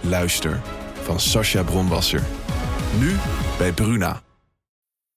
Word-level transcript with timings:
Luister 0.00 0.60
van 1.02 1.20
Sascha 1.20 1.62
Bronwasser. 1.62 2.22
Nu 2.98 3.16
bij 3.58 3.72
Bruna. 3.72 4.22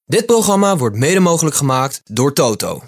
Dit 0.06 0.26
programma 0.26 0.78
wordt 0.78 0.96
mede 0.96 1.20
mogelijk 1.20 1.56
gemaakt 1.56 2.02
door 2.04 2.34
Toto. 2.34 2.82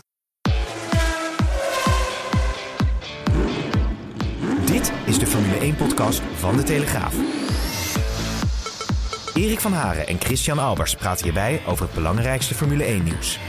Dit 4.65 4.91
is 5.05 5.19
de 5.19 5.27
Formule 5.27 5.73
1-podcast 5.73 6.21
van 6.35 6.57
De 6.57 6.63
Telegraaf. 6.63 7.15
Erik 9.33 9.59
van 9.59 9.73
Haren 9.73 10.07
en 10.07 10.19
Christian 10.19 10.59
Albers 10.59 10.95
praten 10.95 11.23
hierbij 11.23 11.61
over 11.67 11.85
het 11.85 11.93
belangrijkste 11.93 12.55
Formule 12.55 12.85
1-nieuws. 12.85 13.39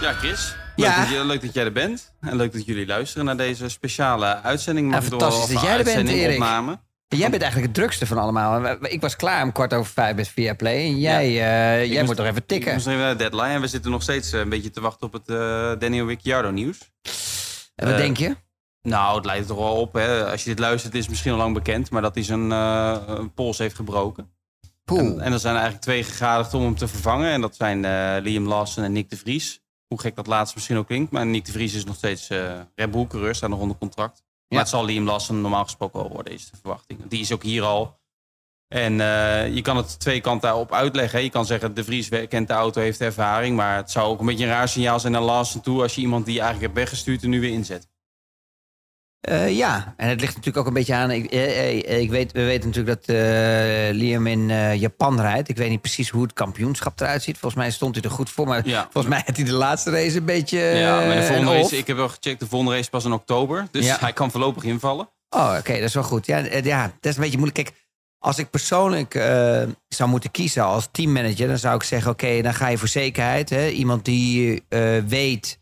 Ja, 0.00 0.12
Chris. 0.12 0.61
Leuk, 0.76 0.86
Ja. 0.88 1.00
Dat 1.00 1.08
je, 1.08 1.24
leuk 1.24 1.40
dat 1.40 1.54
jij 1.54 1.64
er 1.64 1.72
bent. 1.72 2.12
En 2.20 2.36
leuk 2.36 2.52
dat 2.52 2.64
jullie 2.64 2.86
luisteren 2.86 3.24
naar 3.24 3.36
deze 3.36 3.68
speciale 3.68 4.40
uitzending. 4.42 4.92
Door- 4.92 5.02
fantastisch 5.02 5.54
dat 5.54 5.62
jij 5.62 5.78
er 5.78 5.84
bent, 5.84 6.08
Erik. 6.08 6.34
opname. 6.36 6.78
Jij 7.08 7.30
bent 7.30 7.42
eigenlijk 7.42 7.72
het 7.72 7.74
drukste 7.82 8.06
van 8.06 8.18
allemaal. 8.18 8.66
Ik 8.82 9.00
was 9.00 9.16
klaar 9.16 9.42
om 9.42 9.52
kwart 9.52 9.74
over 9.74 9.92
vijf 9.92 10.16
met 10.16 10.28
Viaplay. 10.28 10.76
En 10.76 10.98
jij, 10.98 11.24
eh, 11.26 11.84
jij 11.84 11.88
moest- 11.94 12.06
moet 12.06 12.16
toch 12.16 12.26
even 12.26 12.36
Ik 12.40 12.46
tikken. 12.46 12.72
moest 12.74 12.86
even 12.86 12.98
naar 12.98 13.16
de 13.16 13.28
deadline. 13.28 13.48
En 13.54 13.60
we 13.60 13.66
zitten 13.66 13.90
nog 13.90 14.02
steeds 14.02 14.32
eh, 14.32 14.40
een 14.40 14.48
beetje 14.48 14.70
te 14.70 14.80
wachten 14.80 15.06
op 15.06 15.12
het 15.12 15.28
eh, 15.28 15.36
Daniel 15.78 16.06
Ricciardo 16.06 16.50
nieuws. 16.50 16.78
En 17.74 17.88
wat 17.88 17.96
denk 17.96 18.16
je? 18.16 18.36
Nou, 18.82 19.16
het 19.16 19.24
lijkt 19.24 19.40
er 19.42 19.48
toch 19.48 19.58
wel 19.58 19.76
op. 19.80 19.92
Hè. 19.94 20.30
Als 20.30 20.42
je 20.44 20.48
dit 20.50 20.58
luistert, 20.58 20.94
is 20.94 21.00
het 21.00 21.08
misschien 21.10 21.32
al 21.32 21.38
lang 21.38 21.54
bekend. 21.54 21.90
Maar 21.90 22.02
dat 22.02 22.14
hij 22.14 22.24
zijn 22.24 22.50
een 22.50 23.34
pols 23.34 23.58
heeft 23.58 23.74
gebroken. 23.76 24.30
En, 24.84 25.20
en 25.20 25.32
er 25.32 25.38
zijn 25.38 25.52
eigenlijk 25.54 25.82
twee 25.84 26.04
gegadigd 26.04 26.54
om 26.54 26.62
hem 26.62 26.76
te 26.76 26.88
vervangen. 26.88 27.30
En 27.30 27.40
dat 27.40 27.56
zijn 27.56 27.80
Liam 28.22 28.48
Lawson 28.48 28.84
en 28.84 28.92
Nick 28.92 29.10
de 29.10 29.16
Vries. 29.16 29.61
Hoe 29.92 30.00
gek 30.00 30.16
dat 30.16 30.26
laatste 30.26 30.54
misschien 30.54 30.76
ook 30.76 30.86
klinkt. 30.86 31.12
Maar 31.12 31.26
Nick 31.26 31.44
de 31.44 31.52
Vries 31.52 31.74
is 31.74 31.84
nog 31.84 31.94
steeds 31.94 32.28
eh 32.30 32.60
Red 32.74 32.90
Bull 32.90 33.06
coureur. 33.06 33.34
Staat 33.34 33.50
nog 33.50 33.60
onder 33.60 33.76
contract. 33.76 34.22
Maar 34.48 34.58
het 34.58 34.68
zal 34.68 34.84
Liam 34.84 35.04
Lawson 35.04 35.40
normaal 35.40 35.64
gesproken 35.64 36.00
wel 36.00 36.10
worden, 36.10 36.32
is 36.32 36.50
de 36.50 36.56
verwachting. 36.56 37.00
Die 37.08 37.20
is 37.20 37.32
ook 37.32 37.42
hier 37.42 37.62
al. 37.62 38.00
En 38.68 39.00
eh, 39.00 39.54
je 39.54 39.62
kan 39.62 39.76
het 39.76 40.00
twee 40.00 40.20
kanten 40.20 40.54
op 40.54 40.72
uitleggen. 40.72 41.18
hè. 41.18 41.24
Je 41.24 41.30
kan 41.30 41.46
zeggen, 41.46 41.74
de 41.74 41.84
Vries 41.84 42.08
kent 42.28 42.48
de 42.48 42.54
auto, 42.54 42.80
heeft 42.80 43.00
ervaring. 43.00 43.56
Maar 43.56 43.76
het 43.76 43.90
zou 43.90 44.08
ook 44.08 44.20
een 44.20 44.26
beetje 44.26 44.44
een 44.44 44.50
raar 44.50 44.68
signaal 44.68 45.00
zijn 45.00 45.12
naar 45.12 45.22
Lawson 45.22 45.60
toe... 45.60 45.82
als 45.82 45.94
je 45.94 46.00
iemand 46.00 46.24
die 46.24 46.34
je 46.34 46.40
eigenlijk 46.40 46.72
hebt 46.72 46.84
weggestuurd 46.84 47.22
er 47.22 47.28
nu 47.28 47.40
weer 47.40 47.52
inzet. 47.52 47.88
Eh, 49.22 49.56
ja, 49.56 49.94
en 49.96 50.08
het 50.08 50.20
ligt 50.20 50.30
natuurlijk 50.36 50.56
ook 50.56 50.66
een 50.66 50.72
beetje 50.72 50.94
aan. 50.94 51.10
Ik, 51.10 51.30
eh, 51.30 51.68
eh, 51.68 52.00
ik 52.00 52.10
weet, 52.10 52.32
we 52.32 52.44
weten 52.44 52.68
natuurlijk 52.68 53.06
dat 53.06 53.16
Liam 53.96 54.26
in 54.26 54.48
Japan 54.78 55.20
rijdt. 55.20 55.48
Ik 55.48 55.56
weet 55.56 55.70
niet 55.70 55.80
precies 55.80 56.08
hoe 56.08 56.22
het 56.22 56.32
kampioenschap 56.32 57.00
eruit 57.00 57.22
ziet. 57.22 57.38
Volgens 57.38 57.62
mij 57.62 57.70
stond 57.70 57.94
hij 57.94 58.04
er 58.04 58.10
goed 58.10 58.30
voor. 58.30 58.46
Maar 58.46 58.68
Ja. 58.68 58.82
volgens 58.82 59.14
mij 59.14 59.22
had 59.26 59.36
hij 59.36 59.44
de 59.44 59.52
laatste 59.52 59.90
race 59.90 60.16
een 60.16 60.24
beetje. 60.24 60.58
ja, 60.58 60.96
maar 61.06 61.16
de 61.16 61.22
volgende 61.22 61.52
race, 61.52 61.76
ik 61.76 61.86
heb 61.86 61.96
wel 61.96 62.08
gecheckt, 62.08 62.40
de 62.40 62.46
volgende 62.46 62.74
race 62.74 62.90
pas 62.90 63.04
in 63.04 63.12
oktober. 63.12 63.66
Dus 63.70 63.86
Ja. 63.86 63.96
hij 64.00 64.12
kan 64.12 64.30
voorlopig 64.30 64.62
invallen. 64.64 65.08
Oh, 65.30 65.54
oké, 65.58 65.72
dat 65.72 65.82
is 65.82 65.94
wel 65.94 66.02
goed. 66.02 66.26
Ja, 66.26 66.38
ja, 66.62 66.82
dat 67.00 67.10
is 67.10 67.14
een 67.16 67.22
beetje 67.22 67.38
moeilijk. 67.38 67.64
Kijk, 67.64 67.76
als 68.18 68.38
ik 68.38 68.50
persoonlijk 68.50 69.12
zou 69.88 70.08
moeten 70.10 70.30
kiezen 70.30 70.64
als 70.64 70.88
teammanager, 70.92 71.48
dan 71.48 71.58
zou 71.58 71.74
ik 71.74 71.82
zeggen: 71.82 72.10
oké, 72.10 72.42
dan 72.42 72.54
ga 72.54 72.68
je 72.68 72.78
voor 72.78 72.88
zekerheid. 72.88 73.50
Hè, 73.50 73.68
iemand 73.68 74.04
die 74.04 74.62
weet 75.06 75.60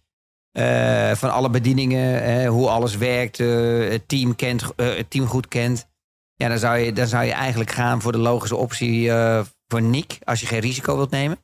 eh, 0.53 1.15
van 1.15 1.33
alle 1.33 1.51
bedieningen, 1.51 2.23
hè, 2.23 2.47
hoe 2.47 2.69
alles 2.69 2.97
werkt, 2.97 3.41
eh, 3.41 3.89
het 3.89 4.09
team 4.09 4.37
kent, 4.37 4.75
eh, 4.77 4.97
het 4.97 5.11
team 5.11 5.27
goed 5.27 5.49
kent. 5.49 5.89
Ja, 6.35 6.49
dan 6.49 6.59
zou 6.59 6.79
je, 6.79 6.93
dan 6.93 7.07
zou 7.07 7.25
je 7.25 7.33
eigenlijk 7.33 7.71
gaan 7.71 8.01
voor 8.01 8.13
de 8.13 8.19
logische 8.19 8.57
optie 8.57 9.11
voor 9.69 9.83
Nick, 9.83 10.19
als 10.25 10.41
je 10.41 10.47
geen 10.47 10.61
risico 10.61 10.97
wilt 10.97 11.11
nemen. 11.11 11.39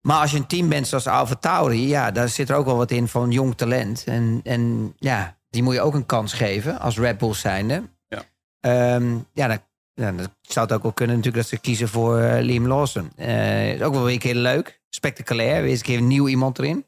Maar 0.00 0.20
als 0.20 0.30
je 0.30 0.36
een 0.36 0.46
team 0.46 0.68
bent 0.68 0.86
zoals 0.86 1.06
Alfa 1.06 1.34
Tauri, 1.34 1.88
ja, 1.88 2.10
daar 2.10 2.28
zit 2.28 2.48
er 2.48 2.56
ook 2.56 2.64
wel 2.64 2.76
wat 2.76 2.90
in 2.90 3.08
van 3.08 3.30
jong 3.30 3.56
talent. 3.56 4.04
En, 4.06 4.40
en 4.42 4.94
ja, 4.98 5.38
die 5.48 5.62
moet 5.62 5.74
je 5.74 5.80
ook 5.80 5.94
een 5.94 6.06
kans 6.06 6.32
geven 6.32 6.80
als 6.80 6.98
Red 6.98 7.18
Bull 7.18 7.34
zijnde. 7.34 7.82
Ja. 8.08 8.22
Ehm, 8.60 9.18
ja, 9.32 9.46
dan, 9.46 9.58
dan 9.94 10.28
zou 10.40 10.66
het 10.66 10.74
ook 10.74 10.82
wel 10.82 10.92
kunnen 10.92 11.16
natuurlijk 11.16 11.42
dat 11.42 11.52
ze 11.52 11.60
kiezen 11.60 11.88
voor 11.88 12.20
Liam 12.20 12.66
Lawson. 12.66 13.16
Is 13.16 13.82
ook 13.82 13.94
wel 13.94 14.04
weer 14.04 14.12
een 14.12 14.18
keer 14.18 14.34
leuk, 14.34 14.80
spectaculair. 14.88 15.62
Weer 15.62 15.70
eens 15.70 15.78
een 15.78 15.84
keer 15.84 15.98
een 15.98 16.06
nieuw 16.06 16.28
iemand 16.28 16.58
erin. 16.58 16.84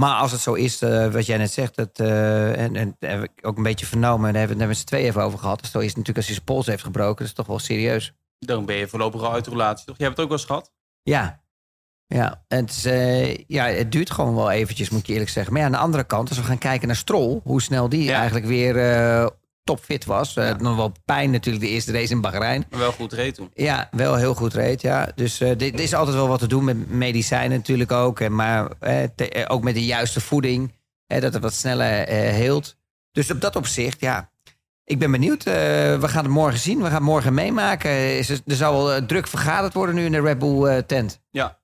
Maar 0.00 0.14
als 0.14 0.32
het 0.32 0.40
zo 0.40 0.52
is, 0.54 0.82
eh, 0.82 1.12
wat 1.12 1.26
jij 1.26 1.36
net 1.36 1.52
zegt, 1.52 1.76
dat, 1.76 1.98
eh, 1.98 2.58
en, 2.60 2.76
en 2.76 2.96
heb 2.98 3.22
ik 3.22 3.30
ook 3.42 3.56
een 3.56 3.62
beetje 3.62 3.86
vernomen, 3.86 4.32
daar 4.32 4.38
hebben 4.38 4.42
we 4.42 4.48
het 4.52 4.58
net 4.58 4.68
met 4.68 4.76
z'n 4.78 4.84
tweeën 4.84 5.06
even 5.06 5.22
over 5.22 5.38
gehad. 5.38 5.60
Dus 5.60 5.70
zo 5.70 5.78
is 5.78 5.86
het 5.86 5.96
natuurlijk 5.96 6.16
als 6.16 6.26
hij 6.26 6.34
zijn 6.34 6.46
pols 6.46 6.66
heeft 6.66 6.82
gebroken, 6.82 7.16
dat 7.18 7.26
is 7.26 7.32
toch 7.32 7.46
wel 7.46 7.58
serieus. 7.58 8.12
Dan 8.38 8.66
ben 8.66 8.76
je 8.76 8.88
voorlopig 8.88 9.22
al 9.22 9.32
uit 9.32 9.44
de 9.44 9.50
relatie, 9.50 9.86
toch? 9.86 9.96
Jij 9.96 10.06
hebt 10.06 10.18
het 10.18 10.26
ook 10.26 10.32
wel 10.32 10.40
eens 10.42 10.46
gehad? 10.46 10.72
Ja. 11.02 11.42
Ja, 12.06 12.44
en 12.48 12.58
het, 12.64 12.70
is, 12.70 12.84
eh, 12.84 13.36
ja, 13.36 13.64
het 13.64 13.92
duurt 13.92 14.10
gewoon 14.10 14.34
wel 14.34 14.50
eventjes, 14.50 14.90
moet 14.90 15.06
je 15.06 15.12
eerlijk 15.12 15.30
zeggen. 15.30 15.52
Maar 15.52 15.62
ja, 15.62 15.68
aan 15.68 15.74
de 15.74 15.78
andere 15.78 16.04
kant, 16.04 16.28
als 16.28 16.38
we 16.38 16.44
gaan 16.44 16.58
kijken 16.58 16.86
naar 16.86 16.96
Stroll... 16.96 17.40
hoe 17.44 17.62
snel 17.62 17.88
die 17.88 18.04
Ja. 18.04 18.16
eigenlijk 18.16 18.46
weer 18.46 18.74
topfit 19.74 20.04
was. 20.04 20.36
Eh, 20.36 20.48
Ja. 20.48 20.56
nog 20.60 20.76
wel 20.76 20.92
pijn 21.04 21.30
natuurlijk, 21.30 21.64
de 21.64 21.70
eerste 21.70 21.92
race 21.92 22.12
in 22.12 22.20
Bahrein. 22.20 22.64
Maar 22.70 22.78
wel 22.78 22.92
goed 22.92 23.12
reed 23.12 23.34
toen. 23.34 23.50
Ja, 23.54 23.88
wel 23.90 24.14
heel 24.14 24.34
goed 24.34 24.54
reed, 24.54 24.80
ja. 24.80 25.08
Dus 25.14 25.40
eh 25.40 25.56
dit 25.56 25.80
is 25.80 25.94
altijd 25.94 26.16
wel 26.16 26.28
wat 26.28 26.38
te 26.38 26.46
doen 26.46 26.64
met 26.64 26.90
medicijnen 26.90 27.56
natuurlijk 27.58 27.92
ook. 27.92 28.20
En 28.20 28.34
maar 28.34 28.70
eh, 28.80 29.02
te- 29.14 29.44
ook 29.48 29.62
met 29.62 29.74
de 29.74 29.84
juiste 29.84 30.20
voeding, 30.20 30.72
dat 31.06 31.22
het 31.22 31.38
wat 31.38 31.54
sneller 31.54 32.06
heelt. 32.08 32.76
Dus 33.12 33.30
op 33.30 33.40
dat 33.40 33.56
opzicht, 33.56 34.00
ja... 34.00 34.30
Ik 34.84 34.98
ben 34.98 35.10
benieuwd. 35.10 35.44
we 35.44 35.98
gaan 36.08 36.24
het 36.24 36.32
morgen 36.32 36.58
zien. 36.60 36.78
We 36.78 36.84
gaan 36.84 36.92
het 36.94 37.02
morgen 37.02 37.34
meemaken. 37.34 38.16
Is 38.18 38.28
er, 38.28 38.40
er 38.46 38.54
zal 38.56 38.84
wel 38.84 39.06
druk 39.06 39.26
vergaderd 39.26 39.74
worden 39.74 39.94
nu 39.94 40.04
in 40.04 40.12
de 40.12 40.20
Red 40.20 40.38
Bull 40.38 40.82
tent. 40.82 41.20
Ja. 41.30 41.58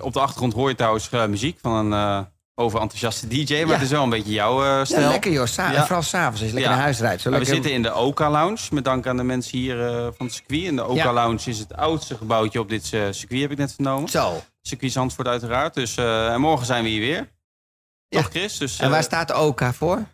Op 0.00 0.12
de 0.12 0.20
achtergrond 0.20 0.52
hoor 0.52 0.68
je 0.68 0.74
trouwens 0.74 1.10
muziek 1.10 1.58
van 1.60 1.92
een 1.92 2.26
overenthousiaste 2.58 3.28
DJ. 3.28 3.62
Maar 3.64 3.74
het 3.74 3.82
is 3.84 3.90
wel 3.90 4.02
een 4.02 4.10
beetje 4.10 4.32
jouw 4.32 4.64
eh 4.64 4.84
stijl. 4.84 5.00
Ja, 5.00 5.08
lekker 5.08 5.32
joh. 5.32 5.46
Sa- 5.46 5.70
Ja. 5.70 5.82
Vooral 5.82 6.02
s'avonds 6.02 6.40
als 6.40 6.48
je 6.48 6.54
lekker 6.54 6.62
Ja. 6.70 6.76
naar 6.76 6.84
huis 6.84 6.98
rijdt. 7.00 7.22
Zo 7.22 7.30
Maar 7.30 7.38
we 7.38 7.44
zitten 7.44 7.72
in 7.72 7.82
de 7.82 7.92
Oka 7.92 8.30
Lounge, 8.30 8.58
met 8.70 8.84
dank 8.84 9.06
aan 9.06 9.16
de 9.16 9.22
mensen 9.22 9.58
hier 9.58 9.86
eh, 9.86 10.06
van 10.16 10.26
het 10.26 10.34
circuit. 10.34 10.64
En 10.66 10.76
de 10.76 10.84
Oka 10.84 10.94
Ja. 11.02 11.12
Lounge 11.12 11.40
is 11.50 11.58
het 11.58 11.74
oudste 11.76 12.16
gebouwtje 12.16 12.60
op 12.60 12.68
dit 12.68 12.92
eh, 12.92 13.06
circuit, 13.10 13.40
heb 13.40 13.50
ik 13.50 13.58
net 13.58 13.72
vernomen. 13.74 14.08
Zo. 14.08 14.42
Circuit 14.62 14.92
Zandvoort 14.92 15.28
uiteraard. 15.28 15.74
Dus 15.74 15.96
eh, 15.96 16.32
en 16.32 16.40
morgen 16.40 16.66
zijn 16.66 16.82
we 16.84 16.88
hier 16.90 17.00
weer. 17.00 17.34
Ja. 18.08 18.20
Toch 18.20 18.30
Chris? 18.30 18.58
Dus, 18.58 18.78
En 18.78 18.90
waar 18.90 19.02
staat 19.02 19.28
de 19.28 19.34
Oka 19.34 19.72
voor? 19.72 20.04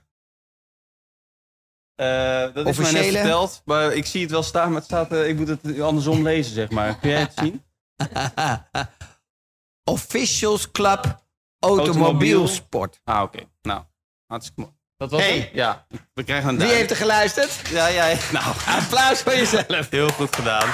eh, 1.94 2.54
dat 2.54 2.66
is 2.66 2.76
mij 2.76 2.92
net 2.92 3.04
verteld, 3.04 3.62
maar 3.64 3.92
ik 3.92 4.06
zie 4.06 4.22
het 4.22 4.30
wel 4.30 4.42
staan, 4.42 4.66
maar 4.68 4.76
het 4.76 4.84
staat, 4.84 5.12
eh, 5.12 5.28
ik 5.28 5.36
moet 5.36 5.48
het 5.48 5.80
andersom 5.80 6.22
lezen, 6.22 6.54
zeg 6.54 6.70
maar. 6.70 6.98
Kun 6.98 7.10
jij 7.10 7.20
het 7.20 7.32
zien? 7.34 7.62
Officials 9.84 10.70
Club. 10.70 11.20
Automobielsport. 11.62 13.00
Ah, 13.04 13.22
oké. 13.22 13.38
Nou, 13.62 13.82
hartstikke 14.26 14.60
mooi. 14.60 14.72
Dat 14.96 15.10
was 15.10 15.20
Hey. 15.20 15.38
het? 15.38 15.50
Ja, 15.52 15.86
we 16.14 16.22
krijgen 16.24 16.48
een 16.48 16.58
Wie 16.58 16.66
heeft 16.66 16.90
er 16.90 16.96
geluisterd? 16.96 17.68
Ja, 17.70 17.90
jij. 17.92 18.18
Nou, 18.32 18.44
Applaus 18.80 19.20
voor 19.22 19.32
jezelf. 19.34 19.90
heel 19.90 20.08
goed 20.08 20.36
gedaan. 20.36 20.68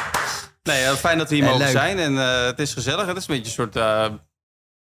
Nee, 0.62 0.86
fijn 0.96 1.18
dat 1.18 1.28
we 1.28 1.34
hier 1.34 1.44
Eh, 1.44 1.50
mogen 1.50 1.64
leuk. 1.64 1.74
zijn. 1.74 1.98
En 1.98 2.18
eh, 2.18 2.44
het 2.44 2.58
is 2.58 2.72
gezellig. 2.72 3.06
Het 3.06 3.16
is 3.16 3.22
een 3.28 3.34
beetje 3.34 3.44
een 3.44 3.70
soort 3.72 3.76
eh, 3.76 4.06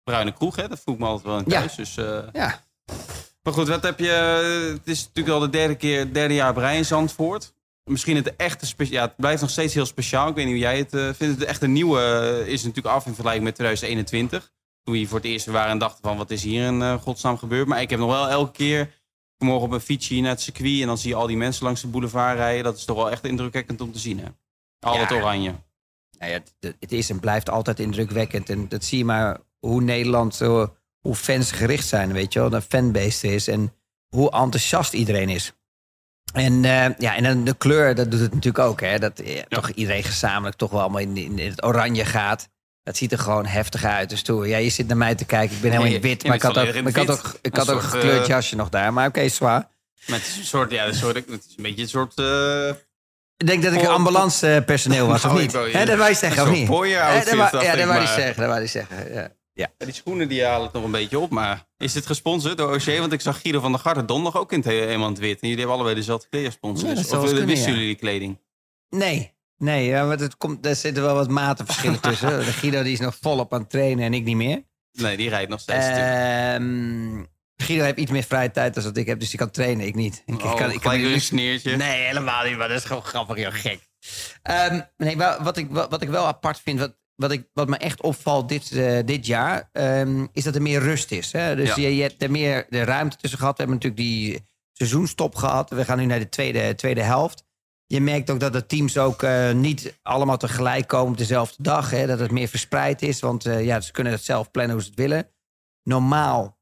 bruine 0.03 0.31
kroeg, 0.33 0.55
hè? 0.55 0.67
Dat 0.67 0.79
voel 0.85 0.93
ik 0.93 0.99
me 0.99 1.05
altijd 1.05 1.25
wel 1.27 1.37
in 1.37 1.43
Ja. 1.47 1.59
thuis. 1.59 1.75
Dus, 1.75 1.97
eh, 1.97 2.19
Ja. 2.31 2.61
Maar 3.43 3.53
goed, 3.53 3.67
wat 3.67 3.83
heb 3.83 3.99
je... 3.99 4.09
Het 4.77 4.87
is 4.87 5.05
natuurlijk 5.05 5.35
al 5.35 5.41
de 5.41 5.49
derde 5.49 5.75
keer, 5.75 6.13
derde 6.13 6.33
jaar 6.33 6.53
Brein 6.53 6.77
in 6.77 6.85
Zandvoort. 6.85 7.53
Misschien 7.83 8.15
het 8.15 8.35
echte... 8.35 8.65
spe- 8.65 8.89
Ja, 8.91 9.01
het 9.01 9.15
blijft 9.15 9.41
nog 9.41 9.49
steeds 9.49 9.73
heel 9.73 9.85
speciaal. 9.85 10.27
Ik 10.27 10.35
weet 10.35 10.45
niet 10.45 10.53
hoe 10.53 10.63
jij 10.63 10.77
het 10.77 11.15
vindt. 11.17 11.39
Het 11.39 11.43
echte 11.49 11.67
nieuwe 11.67 12.43
is 12.45 12.63
natuurlijk 12.63 12.95
af 12.95 13.05
in 13.05 13.11
vergelijking 13.13 13.43
met 13.45 13.55
2021. 13.55 14.51
Toen 14.83 14.93
we 14.93 14.99
hier 14.99 15.07
voor 15.07 15.17
het 15.17 15.27
eerst 15.27 15.45
waren 15.45 15.71
en 15.71 15.77
dachten 15.77 16.03
van... 16.03 16.17
Wat 16.17 16.31
is 16.31 16.43
hier 16.43 16.65
in 16.67 16.81
eh, 16.81 17.01
godsnaam 17.01 17.37
gebeurd? 17.37 17.67
Maar 17.67 17.81
ik 17.81 17.89
heb 17.89 17.99
nog 17.99 18.09
wel 18.09 18.29
elke 18.29 18.51
keer... 18.51 19.01
Vanmorgen 19.37 19.65
op 19.65 19.69
mijn 19.69 19.85
fietsje 19.85 20.19
naar 20.19 20.31
het 20.31 20.41
circuit... 20.41 20.81
en 20.81 20.87
dan 20.87 20.97
zie 20.97 21.09
je 21.09 21.15
al 21.15 21.27
die 21.27 21.37
mensen 21.37 21.63
langs 21.65 21.81
de 21.81 21.87
boulevard 21.87 22.37
rijden. 22.37 22.63
Dat 22.63 22.77
is 22.77 22.85
toch 22.85 22.97
wel 22.97 23.11
echt 23.11 23.25
indrukwekkend 23.25 23.81
om 23.81 23.91
te 23.91 23.99
zien, 23.99 24.19
hè? 24.19 24.25
Al 24.79 24.93
Ja. 24.93 24.99
dat 24.99 25.11
oranje. 25.17 25.55
Nou 26.19 26.31
ja, 26.31 26.41
het, 26.59 26.75
het 26.79 26.91
is 26.91 27.09
en 27.09 27.19
blijft 27.19 27.49
altijd 27.49 27.79
indrukwekkend. 27.79 28.49
En 28.49 28.67
dat 28.67 28.83
zie 28.83 28.97
je 28.97 29.05
maar 29.05 29.39
hoe 29.59 29.81
Nederland, 29.81 30.35
zo, 30.35 30.75
hoe 30.99 31.15
fans 31.15 31.51
gericht 31.51 31.87
zijn, 31.87 32.13
weet 32.13 32.33
je 32.33 32.39
wel. 32.39 32.49
Dat 32.49 32.63
fanbase 32.63 33.27
er 33.27 33.33
is 33.33 33.47
en 33.47 33.73
hoe 34.15 34.31
enthousiast 34.31 34.93
iedereen 34.93 35.29
is. 35.29 35.53
En, 36.33 36.65
eh, 36.65 36.97
ja, 36.97 37.15
en 37.15 37.23
dan 37.23 37.43
de 37.43 37.57
kleur, 37.57 37.95
dat 37.95 38.11
doet 38.11 38.19
het 38.19 38.33
natuurlijk 38.33 38.65
ook. 38.65 38.81
Hè? 38.81 38.99
Dat 38.99 39.19
eh, 39.19 39.41
toch 39.41 39.69
iedereen 39.69 40.03
gezamenlijk 40.03 40.57
toch 40.57 40.71
wel 40.71 40.81
allemaal 40.81 41.01
in, 41.01 41.17
in, 41.17 41.39
in 41.39 41.49
het 41.49 41.63
oranje 41.63 42.05
gaat. 42.05 42.49
Dat 42.83 42.97
ziet 42.97 43.11
er 43.11 43.19
gewoon 43.19 43.45
heftig 43.45 43.83
uit. 43.83 44.09
Dus 44.09 44.21
toen, 44.21 44.47
ja, 44.47 44.57
je 44.57 44.69
zit 44.69 44.87
naar 44.87 44.97
mij 44.97 45.15
te 45.15 45.25
kijken. 45.25 45.55
Ik 45.55 45.61
ben 45.61 45.71
helemaal 45.71 45.93
in 45.93 46.01
wit. 46.01 46.23
Maar 46.23 46.35
ik 46.35 46.41
had 46.41 46.57
ook, 46.57 46.65
ik 46.67 46.95
had 46.95 47.09
ook, 47.09 47.33
ik 47.41 47.53
Een 47.53 47.59
had 47.59 47.69
ook 47.71 47.81
een 47.83 47.89
gekleurd 47.89 48.21
eh, 48.21 48.27
jasje 48.27 48.55
nog 48.55 48.69
daar. 48.69 48.93
Maar 48.93 49.07
oké, 49.07 49.29
zwaar. 49.29 49.67
Met 50.07 50.33
een 50.37 50.45
soort, 50.45 50.71
ja, 50.71 50.87
een 50.87 50.95
soort, 50.95 51.15
het 51.15 51.27
is 51.27 51.53
een 51.57 51.63
beetje 51.63 51.81
een 51.81 51.89
soort... 51.89 52.17
Uh... 52.19 52.69
Ik 53.37 53.47
denk 53.47 53.63
dat 53.63 53.73
ik 53.73 53.85
ambulancepersoneel 53.85 55.07
was, 55.07 55.25
of 55.25 55.31
Nou, 55.31 55.41
niet? 55.41 55.51
dat 55.51 55.97
wou 55.97 56.09
je 56.09 56.15
zeggen, 56.15 56.43
of 56.43 56.49
niet? 56.49 56.67
Ja, 56.67 57.19
dat 57.23 57.33
wou 57.87 58.01
je 58.01 58.07
zeggen. 58.07 58.35
Dat 58.35 58.47
wou 58.47 58.61
je 58.61 58.67
zeggen, 58.67 59.31
ja. 59.53 59.67
die 59.77 59.93
schoenen 59.93 60.27
die 60.27 60.45
halen 60.45 60.63
het 60.63 60.73
nog 60.73 60.83
een 60.83 60.91
beetje 60.91 61.19
op, 61.19 61.29
maar 61.29 61.65
is 61.77 61.93
dit 61.93 62.05
gesponsord 62.05 62.57
door 62.57 62.73
OC? 62.73 62.85
Want 62.99 63.13
ik 63.13 63.21
zag 63.21 63.41
Guido 63.41 63.59
van 63.59 63.71
der 63.71 63.81
Garde 63.81 64.05
donderdag 64.05 64.41
ook 64.41 64.51
in 64.51 64.57
het 64.57 64.67
he- 64.67 64.73
helemaal 64.73 65.13
wit. 65.15 65.21
En 65.41 65.47
jullie 65.47 65.55
hebben 65.57 65.75
allebei 65.75 65.95
dezelfde 65.95 66.27
kledingsponsor. 66.29 66.89
Ja, 66.89 66.95
Dus 66.95 67.11
of 67.11 67.31
eh, 67.31 67.45
wisten 67.45 67.71
jullie 67.71 67.87
die 67.87 67.95
kleding? 67.95 68.39
Nee, 68.89 69.33
nee 69.63 69.85
ja, 69.85 70.07
want 70.07 70.19
het 70.19 70.37
komt, 70.37 70.65
er 70.65 70.75
zitten 70.75 71.03
wel 71.03 71.15
wat 71.15 71.29
matenverschillen 71.29 71.99
tussen. 72.09 72.39
De 72.39 72.43
Guido 72.51 72.83
die 72.83 72.93
is 72.93 72.99
nog 72.99 73.17
volop 73.21 73.53
aan 73.53 73.59
het 73.59 73.69
trainen 73.69 74.05
en 74.05 74.13
ik 74.13 74.23
niet 74.23 74.35
meer. 74.35 74.63
Nee, 74.91 75.17
die 75.17 75.29
rijdt 75.29 75.49
nog 75.49 75.59
steeds. 75.59 75.85
Ehm 75.85 77.23
Guido 77.55 77.83
heeft 77.83 77.97
iets 77.97 78.11
meer 78.11 78.23
vrije 78.23 78.51
tijd 78.51 78.73
dan 78.73 78.83
dat 78.83 78.97
ik 78.97 79.05
heb, 79.05 79.19
dus 79.19 79.29
die 79.29 79.39
kan 79.39 79.51
trainen, 79.51 79.85
ik 79.85 79.95
niet. 79.95 80.23
Ik, 80.25 80.43
oh, 80.43 80.55
kan, 80.55 80.71
ik 80.71 80.81
weer 80.83 81.13
een 81.13 81.21
sneertje. 81.21 81.75
Nee, 81.75 82.05
helemaal 82.05 82.43
niet, 82.43 82.57
maar 82.57 82.67
dat 82.67 82.77
is 82.77 82.85
gewoon 82.85 83.03
grappig, 83.03 83.37
joh, 83.37 83.53
gek. 83.53 83.79
Ehm, 84.41 84.81
nee, 84.97 85.17
wat, 85.17 85.57
ik, 85.57 85.67
wat, 85.69 85.89
wat 85.89 86.01
ik 86.01 86.09
wel 86.09 86.25
apart 86.27 86.59
vind, 86.59 86.79
wat, 86.79 86.95
wat, 87.15 87.31
ik, 87.31 87.47
wat 87.53 87.67
me 87.67 87.77
echt 87.77 88.01
opvalt 88.01 88.49
dit, 88.49 88.71
eh, 88.71 88.99
dit 89.05 89.25
jaar, 89.25 89.69
ehm, 89.71 90.25
is 90.31 90.43
dat 90.43 90.55
er 90.55 90.61
meer 90.61 90.79
rust 90.79 91.11
is. 91.11 91.31
Hè? 91.31 91.55
Dus 91.55 91.75
Ja. 91.75 91.81
je, 91.81 91.95
je 91.95 92.01
hebt 92.01 92.23
er 92.23 92.31
meer 92.31 92.65
de 92.69 92.83
ruimte 92.83 93.17
tussen 93.17 93.39
gehad. 93.39 93.57
We 93.57 93.63
hebben 93.63 93.81
natuurlijk 93.81 94.09
die 94.09 94.41
seizoenstop 94.73 95.35
gehad. 95.35 95.69
We 95.69 95.85
gaan 95.85 95.97
nu 95.97 96.05
naar 96.05 96.19
de 96.19 96.29
tweede, 96.29 96.75
tweede 96.75 97.01
helft. 97.01 97.43
Je 97.85 98.01
merkt 98.01 98.29
ook 98.29 98.39
dat 98.39 98.53
de 98.53 98.65
teams 98.65 98.97
ook 98.97 99.23
eh, 99.23 99.51
niet 99.51 99.99
allemaal 100.01 100.37
tegelijk 100.37 100.87
komen 100.87 101.11
op 101.11 101.17
dezelfde 101.17 101.63
dag. 101.63 101.89
Hè? 101.89 102.07
Dat 102.07 102.19
het 102.19 102.31
meer 102.31 102.47
verspreid 102.47 103.01
is, 103.01 103.19
want 103.19 103.45
eh, 103.45 103.65
ja, 103.65 103.81
ze 103.81 103.91
kunnen 103.91 104.13
het 104.13 104.23
zelf 104.23 104.51
plannen 104.51 104.73
hoe 104.73 104.83
ze 104.83 104.89
het 104.89 104.99
willen. 104.99 105.27
Normaal 105.83 106.61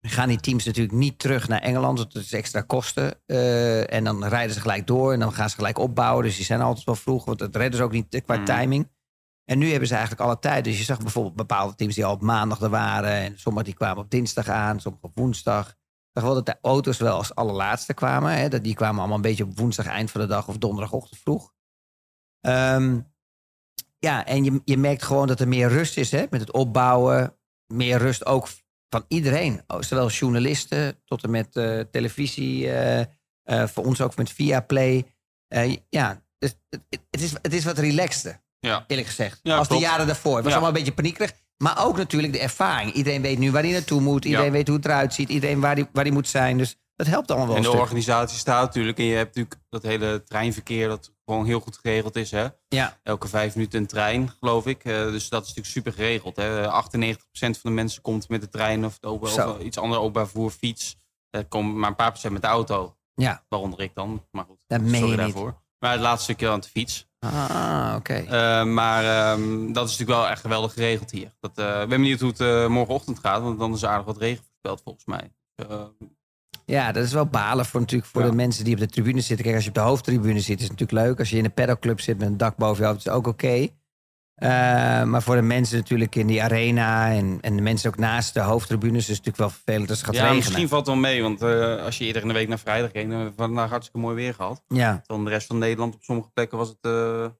gaan 0.00 0.28
die 0.28 0.40
teams 0.40 0.64
natuurlijk 0.64 0.94
niet 0.94 1.18
terug 1.18 1.48
naar 1.48 1.60
Engeland, 1.60 1.98
want 1.98 2.12
dat 2.12 2.22
is 2.22 2.32
extra 2.32 2.60
kosten. 2.60 3.20
Eh, 3.26 3.92
en 3.92 4.04
dan 4.04 4.24
rijden 4.24 4.54
ze 4.54 4.60
gelijk 4.60 4.86
door 4.86 5.12
en 5.12 5.18
dan 5.18 5.32
gaan 5.32 5.48
ze 5.50 5.54
gelijk 5.54 5.78
opbouwen. 5.78 6.24
Dus 6.24 6.36
die 6.36 6.44
zijn 6.44 6.60
altijd 6.60 6.86
wel 6.86 6.94
vroeg, 6.94 7.24
want 7.24 7.38
dat 7.38 7.56
redden 7.56 7.76
ze 7.78 7.84
ook 7.84 7.92
niet 7.92 8.22
qua 8.24 8.36
Mm. 8.36 8.44
timing. 8.44 8.90
En 9.44 9.58
nu 9.58 9.70
hebben 9.70 9.88
ze 9.88 9.94
eigenlijk 9.94 10.22
alle 10.22 10.38
tijd. 10.38 10.64
Dus 10.64 10.78
je 10.78 10.84
zag 10.84 10.98
bijvoorbeeld 10.98 11.36
bepaalde 11.36 11.74
teams 11.74 11.94
die 11.94 12.04
al 12.04 12.12
op 12.12 12.20
maandag 12.22 12.60
er 12.60 12.68
waren. 12.70 13.10
En 13.10 13.38
sommigen 13.38 13.66
die 13.68 13.76
kwamen 13.76 14.04
op 14.04 14.10
dinsdag 14.10 14.48
aan, 14.48 14.80
sommigen 14.80 15.08
op 15.08 15.16
woensdag. 15.16 15.76
Zag 16.12 16.24
wel 16.24 16.34
dat 16.34 16.46
de 16.46 16.58
auto's 16.62 16.98
wel 16.98 17.16
als 17.16 17.34
allerlaatste 17.34 17.94
kwamen. 17.94 18.32
Hè? 18.32 18.48
Dat 18.48 18.64
die 18.64 18.74
kwamen 18.74 18.98
allemaal 18.98 19.16
een 19.16 19.22
beetje 19.22 19.44
op 19.44 19.58
woensdag 19.58 19.86
eind 19.86 20.10
van 20.10 20.20
de 20.20 20.26
dag 20.26 20.48
of 20.48 20.58
donderdagochtend 20.58 21.20
vroeg. 21.20 21.52
Ehm, 22.40 23.00
ja, 23.98 24.26
en 24.26 24.44
je, 24.44 24.60
je 24.64 24.76
merkt 24.76 25.02
gewoon 25.02 25.26
dat 25.26 25.40
er 25.40 25.48
meer 25.48 25.68
rust 25.68 25.96
is 25.96 26.10
hè? 26.10 26.24
met 26.30 26.40
het 26.40 26.52
opbouwen. 26.52 27.36
Meer 27.66 27.98
rust 27.98 28.26
ook 28.26 28.48
van 28.88 29.04
iedereen. 29.08 29.60
Zowel 29.80 30.08
journalisten 30.08 31.00
tot 31.04 31.22
en 31.22 31.30
met 31.30 31.56
eh, 31.56 31.80
televisie. 31.80 32.70
eh, 32.70 33.00
eh, 33.42 33.68
voor 33.68 33.84
ons 33.84 34.00
ook 34.00 34.16
met 34.16 34.30
Viaplay. 34.32 35.14
Ja, 35.88 36.22
dus 36.38 36.54
het, 36.68 36.80
het, 37.10 37.20
is, 37.20 37.32
het 37.42 37.52
is 37.52 37.64
wat 37.64 37.78
relaxter 37.78 38.42
Ja. 38.60 38.84
eerlijk 38.86 39.08
gezegd. 39.08 39.40
Ja, 39.42 39.56
als 39.56 39.66
klopt. 39.66 39.82
de 39.82 39.88
jaren 39.88 40.06
daarvoor. 40.06 40.34
Het 40.34 40.44
was 40.44 40.52
Ja. 40.52 40.58
allemaal 40.58 40.76
een 40.76 40.84
beetje 40.84 40.94
paniekerig. 41.02 41.32
Maar 41.62 41.84
ook 41.86 41.96
natuurlijk 41.96 42.32
de 42.32 42.38
ervaring. 42.38 42.92
Iedereen 42.92 43.22
weet 43.22 43.38
nu 43.38 43.50
waar 43.50 43.62
hij 43.62 43.72
naartoe 43.72 44.00
moet. 44.00 44.24
Iedereen 44.24 44.46
Ja. 44.46 44.52
weet 44.52 44.66
hoe 44.68 44.76
het 44.76 44.84
eruit 44.84 45.14
ziet. 45.14 45.28
Iedereen 45.28 45.60
waar 45.60 45.74
hij 45.74 45.88
waar 45.92 46.04
die 46.04 46.12
moet 46.12 46.28
zijn. 46.28 46.58
Dus 46.58 46.76
dat 46.96 47.06
helpt 47.06 47.30
allemaal 47.30 47.46
wel 47.48 47.56
En 47.56 47.62
de 47.62 47.70
organisatie 47.70 48.38
staat 48.38 48.64
natuurlijk. 48.66 48.98
En 48.98 49.04
je 49.04 49.14
hebt 49.16 49.34
natuurlijk 49.36 49.60
dat 49.68 49.82
hele 49.82 50.22
treinverkeer 50.24 50.88
dat 50.88 51.12
gewoon 51.24 51.44
heel 51.46 51.60
goed 51.60 51.78
geregeld 51.82 52.16
is. 52.16 52.30
Hè? 52.30 52.46
Ja, 52.68 52.98
Elke 53.02 53.28
vijf 53.28 53.54
minuten 53.54 53.80
een 53.80 53.86
trein, 53.86 54.30
geloof 54.40 54.66
ik. 54.66 54.84
Eh, 54.84 54.92
dus 54.94 55.28
dat 55.28 55.42
is 55.42 55.48
natuurlijk 55.48 55.66
super 55.66 55.92
geregeld. 55.92 56.36
Hè? 56.36 56.66
98% 56.68 57.58
van 57.58 57.70
de 57.70 57.76
mensen 57.76 58.02
komt 58.02 58.28
met 58.28 58.40
de 58.40 58.48
trein 58.48 58.84
of, 58.84 58.98
open, 59.00 59.28
of 59.48 59.60
iets 59.60 59.78
anders 59.78 60.00
openbaar 60.00 60.24
vervoer, 60.28 60.50
fiets. 60.50 60.96
Er 61.30 61.44
komt 61.44 61.74
maar 61.74 61.88
een 61.88 61.96
paar 61.96 62.10
procent 62.10 62.32
met 62.32 62.42
de 62.42 62.48
auto. 62.48 62.96
ja. 63.14 63.44
Waaronder 63.48 63.80
ik 63.80 63.94
dan. 63.94 64.26
Maar 64.30 64.44
goed, 64.44 64.64
Dat 64.66 64.80
sorry 64.84 65.08
niet. 65.08 65.16
daarvoor. 65.16 65.62
Maar 65.78 65.92
het 65.92 66.00
laatste 66.00 66.22
stukje 66.24 66.48
aan 66.48 66.60
de 66.60 66.68
fiets. 66.68 67.08
Ah, 67.26 67.94
oké. 67.96 68.14
Eh, 68.14 68.64
maar 68.64 69.04
ehm, 69.04 69.72
dat 69.72 69.88
is 69.88 69.98
natuurlijk 69.98 70.18
wel 70.20 70.28
echt 70.28 70.40
geweldig 70.40 70.72
geregeld 70.72 71.10
hier. 71.10 71.32
Dat, 71.40 71.58
eh, 71.58 71.66
ik 71.82 71.88
ben 71.88 72.00
benieuwd 72.00 72.20
hoe 72.20 72.28
het 72.30 72.40
eh, 72.40 72.66
morgenochtend 72.66 73.18
gaat. 73.18 73.42
Want 73.42 73.58
dan 73.58 73.72
is 73.72 73.82
er 73.82 73.88
aardig 73.88 74.06
wat 74.06 74.18
regen 74.18 74.44
voorspeld 74.44 74.80
volgens 74.84 75.04
mij. 75.04 75.32
Ja, 76.64 76.92
dat 76.92 77.04
is 77.04 77.12
wel 77.12 77.26
balen 77.26 77.66
voor, 77.66 77.80
natuurlijk 77.80 78.10
voor 78.10 78.22
Ja. 78.22 78.28
de 78.28 78.34
mensen 78.34 78.64
die 78.64 78.74
op 78.74 78.80
de 78.80 78.86
tribune 78.86 79.20
zitten. 79.20 79.44
Kijk, 79.44 79.54
als 79.54 79.64
je 79.64 79.70
op 79.70 79.76
de 79.76 79.80
hoofdtribune 79.80 80.40
zit, 80.40 80.60
is 80.60 80.68
het 80.68 80.78
natuurlijk 80.78 81.06
leuk. 81.08 81.18
Als 81.18 81.30
je 81.30 81.36
in 81.36 81.44
een 81.44 81.54
pedalclub 81.54 82.00
zit 82.00 82.18
met 82.18 82.26
een 82.28 82.36
dak 82.36 82.56
boven 82.56 82.82
je 82.82 82.88
hoofd, 82.88 82.98
is 82.98 83.04
het 83.04 83.14
ook 83.14 83.26
oké. 83.26 83.68
Eh, 84.40 84.48
maar 85.02 85.22
voor 85.22 85.34
de 85.34 85.42
mensen 85.42 85.76
natuurlijk 85.76 86.14
in 86.14 86.26
die 86.26 86.42
arena 86.42 87.10
en, 87.10 87.38
en 87.40 87.56
de 87.56 87.62
mensen 87.62 87.90
ook 87.90 87.98
naast 87.98 88.34
de 88.34 88.40
hoofdtribunes, 88.40 88.96
is 89.08 89.16
het 89.16 89.24
natuurlijk 89.24 89.36
wel 89.36 89.50
vervelend 89.50 89.88
als 89.90 89.98
het 89.98 90.06
gaat 90.06 90.14
ja, 90.16 90.20
regenen. 90.22 90.42
misschien 90.44 90.68
valt 90.68 90.86
het 90.86 90.94
wel 90.94 91.04
mee. 91.04 91.22
Want 91.22 91.42
eh, 91.42 91.84
als 91.84 91.98
je 91.98 92.04
eerder 92.04 92.22
in 92.22 92.28
de 92.28 92.34
week 92.34 92.48
naar 92.48 92.58
vrijdag 92.58 92.90
ging, 92.90 93.04
dan 93.08 93.12
hebben 93.20 93.36
we 93.36 93.42
vandaag 93.42 93.70
hartstikke 93.70 93.98
mooi 94.00 94.14
weer 94.14 94.34
gehad. 94.34 94.62
Ja. 94.68 95.02
Dan 95.06 95.24
de 95.24 95.30
rest 95.30 95.46
van 95.46 95.58
Nederland 95.58 95.94
op 95.94 96.02
sommige 96.02 96.28
plekken 96.34 96.58
was 96.58 96.68
het... 96.68 96.76
eh, 96.80 96.90
Nou, 96.92 97.30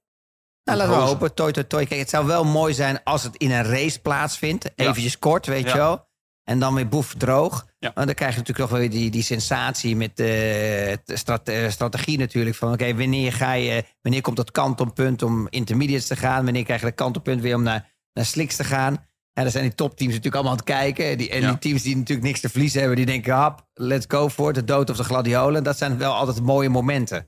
laten 0.64 0.88
we 0.88 0.94
hopen. 0.94 1.34
Toi, 1.34 1.52
toi, 1.52 1.66
toi. 1.66 1.86
Kijk, 1.86 2.00
het 2.00 2.10
zou 2.10 2.26
wel 2.26 2.44
mooi 2.44 2.74
zijn 2.74 3.00
als 3.04 3.22
het 3.22 3.36
in 3.36 3.50
een 3.50 3.64
race 3.64 4.00
plaatsvindt. 4.00 4.70
Eventjes 4.74 5.18
kort, 5.18 5.46
weet 5.46 5.64
Ja. 5.66 5.72
je 5.72 5.76
wel. 5.78 6.08
En 6.50 6.58
dan 6.58 6.74
weer 6.74 6.88
boef 6.88 7.14
droog. 7.18 7.66
Ja. 7.78 7.90
Want 7.94 8.06
dan 8.06 8.14
krijg 8.14 8.32
je 8.32 8.38
natuurlijk 8.38 8.70
nog 8.70 8.78
weer 8.78 8.90
die, 8.90 9.10
die 9.10 9.22
sensatie 9.22 9.96
met 9.96 10.16
de 10.16 10.98
strate- 11.04 11.66
strategie 11.70 12.18
natuurlijk. 12.18 12.56
Van 12.56 12.72
oké, 12.72 12.96
wanneer 12.96 13.32
ga 13.32 13.52
je, 13.52 13.84
wanneer 14.02 14.20
komt 14.20 14.36
dat 14.36 14.50
kantelpunt 14.50 15.22
om 15.22 15.46
intermediates 15.50 16.06
te 16.06 16.16
gaan? 16.16 16.44
Wanneer 16.44 16.64
krijg 16.64 16.80
je 16.80 16.86
dat 16.86 16.94
kantelpunt 16.94 17.40
weer 17.40 17.54
om 17.54 17.62
naar, 17.62 17.92
naar 18.12 18.24
slicks 18.24 18.56
te 18.56 18.64
gaan? 18.64 18.92
En 19.32 19.42
dan 19.42 19.50
zijn 19.52 19.64
die 19.64 19.74
topteams 19.74 20.08
natuurlijk 20.14 20.34
allemaal 20.34 20.52
aan 20.52 20.58
het 20.58 20.66
kijken. 20.66 21.18
Die, 21.18 21.30
en 21.30 21.40
Ja. 21.40 21.48
die 21.48 21.58
teams 21.58 21.82
die 21.82 21.96
natuurlijk 21.96 22.26
niks 22.26 22.40
te 22.40 22.48
verliezen 22.48 22.78
hebben, 22.78 22.96
die 22.96 23.06
denken, 23.06 23.34
hap, 23.34 23.66
let's 23.74 24.04
go 24.08 24.28
for 24.28 24.48
it. 24.48 24.54
De 24.54 24.64
dood 24.64 24.90
of 24.90 24.96
de 24.96 25.04
gladiolen. 25.04 25.64
Dat 25.64 25.78
zijn 25.78 25.98
wel 25.98 26.12
altijd 26.14 26.40
mooie 26.42 26.68
momenten. 26.68 27.18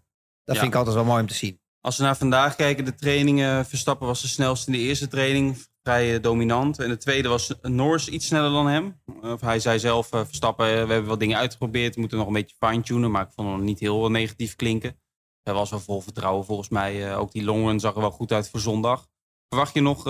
Dat 0.44 0.54
Ja. 0.54 0.60
vind 0.60 0.72
ik 0.72 0.78
altijd 0.78 0.94
wel 0.96 1.04
mooi 1.04 1.20
om 1.20 1.28
te 1.28 1.34
zien. 1.34 1.60
Als 1.80 1.96
we 1.96 2.02
naar 2.02 2.16
vandaag 2.16 2.56
kijken, 2.56 2.84
de 2.84 2.94
trainingen. 2.94 3.66
Verstappen 3.66 4.06
was 4.06 4.22
de 4.22 4.28
snelste 4.28 4.72
in 4.72 4.78
de 4.78 4.84
eerste 4.84 5.08
training. 5.08 5.56
Vrij 5.82 6.14
eh, 6.14 6.22
dominant. 6.22 6.78
En 6.78 6.88
de 6.88 6.96
tweede 6.96 7.28
was 7.28 7.54
Norris 7.62 8.08
iets 8.08 8.26
sneller 8.26 8.50
dan 8.50 8.66
hem. 8.66 9.00
Of 9.22 9.40
hij 9.40 9.60
zei 9.60 9.78
zelf, 9.78 10.12
eh, 10.12 10.24
Verstappen, 10.24 10.66
eh, 10.66 10.72
we 10.72 10.92
hebben 10.92 11.04
wat 11.04 11.20
dingen 11.20 11.38
uitgeprobeerd. 11.38 11.94
We 11.94 12.00
moeten 12.00 12.18
nog 12.18 12.26
een 12.26 12.32
beetje 12.32 12.56
fine-tunen. 12.58 13.10
Maar 13.10 13.26
ik 13.26 13.32
vond 13.34 13.48
hem 13.48 13.64
niet 13.64 13.80
heel 13.80 14.10
negatief 14.10 14.56
klinken. 14.56 15.00
Hij 15.42 15.54
was 15.54 15.70
wel 15.70 15.80
vol 15.80 16.00
vertrouwen 16.00 16.44
volgens 16.44 16.68
mij. 16.68 17.16
Ook 17.16 17.32
die 17.32 17.44
longen 17.44 17.80
zag 17.80 17.94
er 17.94 18.00
wel 18.00 18.10
goed 18.10 18.32
uit 18.32 18.50
voor 18.50 18.60
zondag. 18.60 19.06
Verwacht 19.48 19.74
je 19.74 19.80
nog 19.80 20.02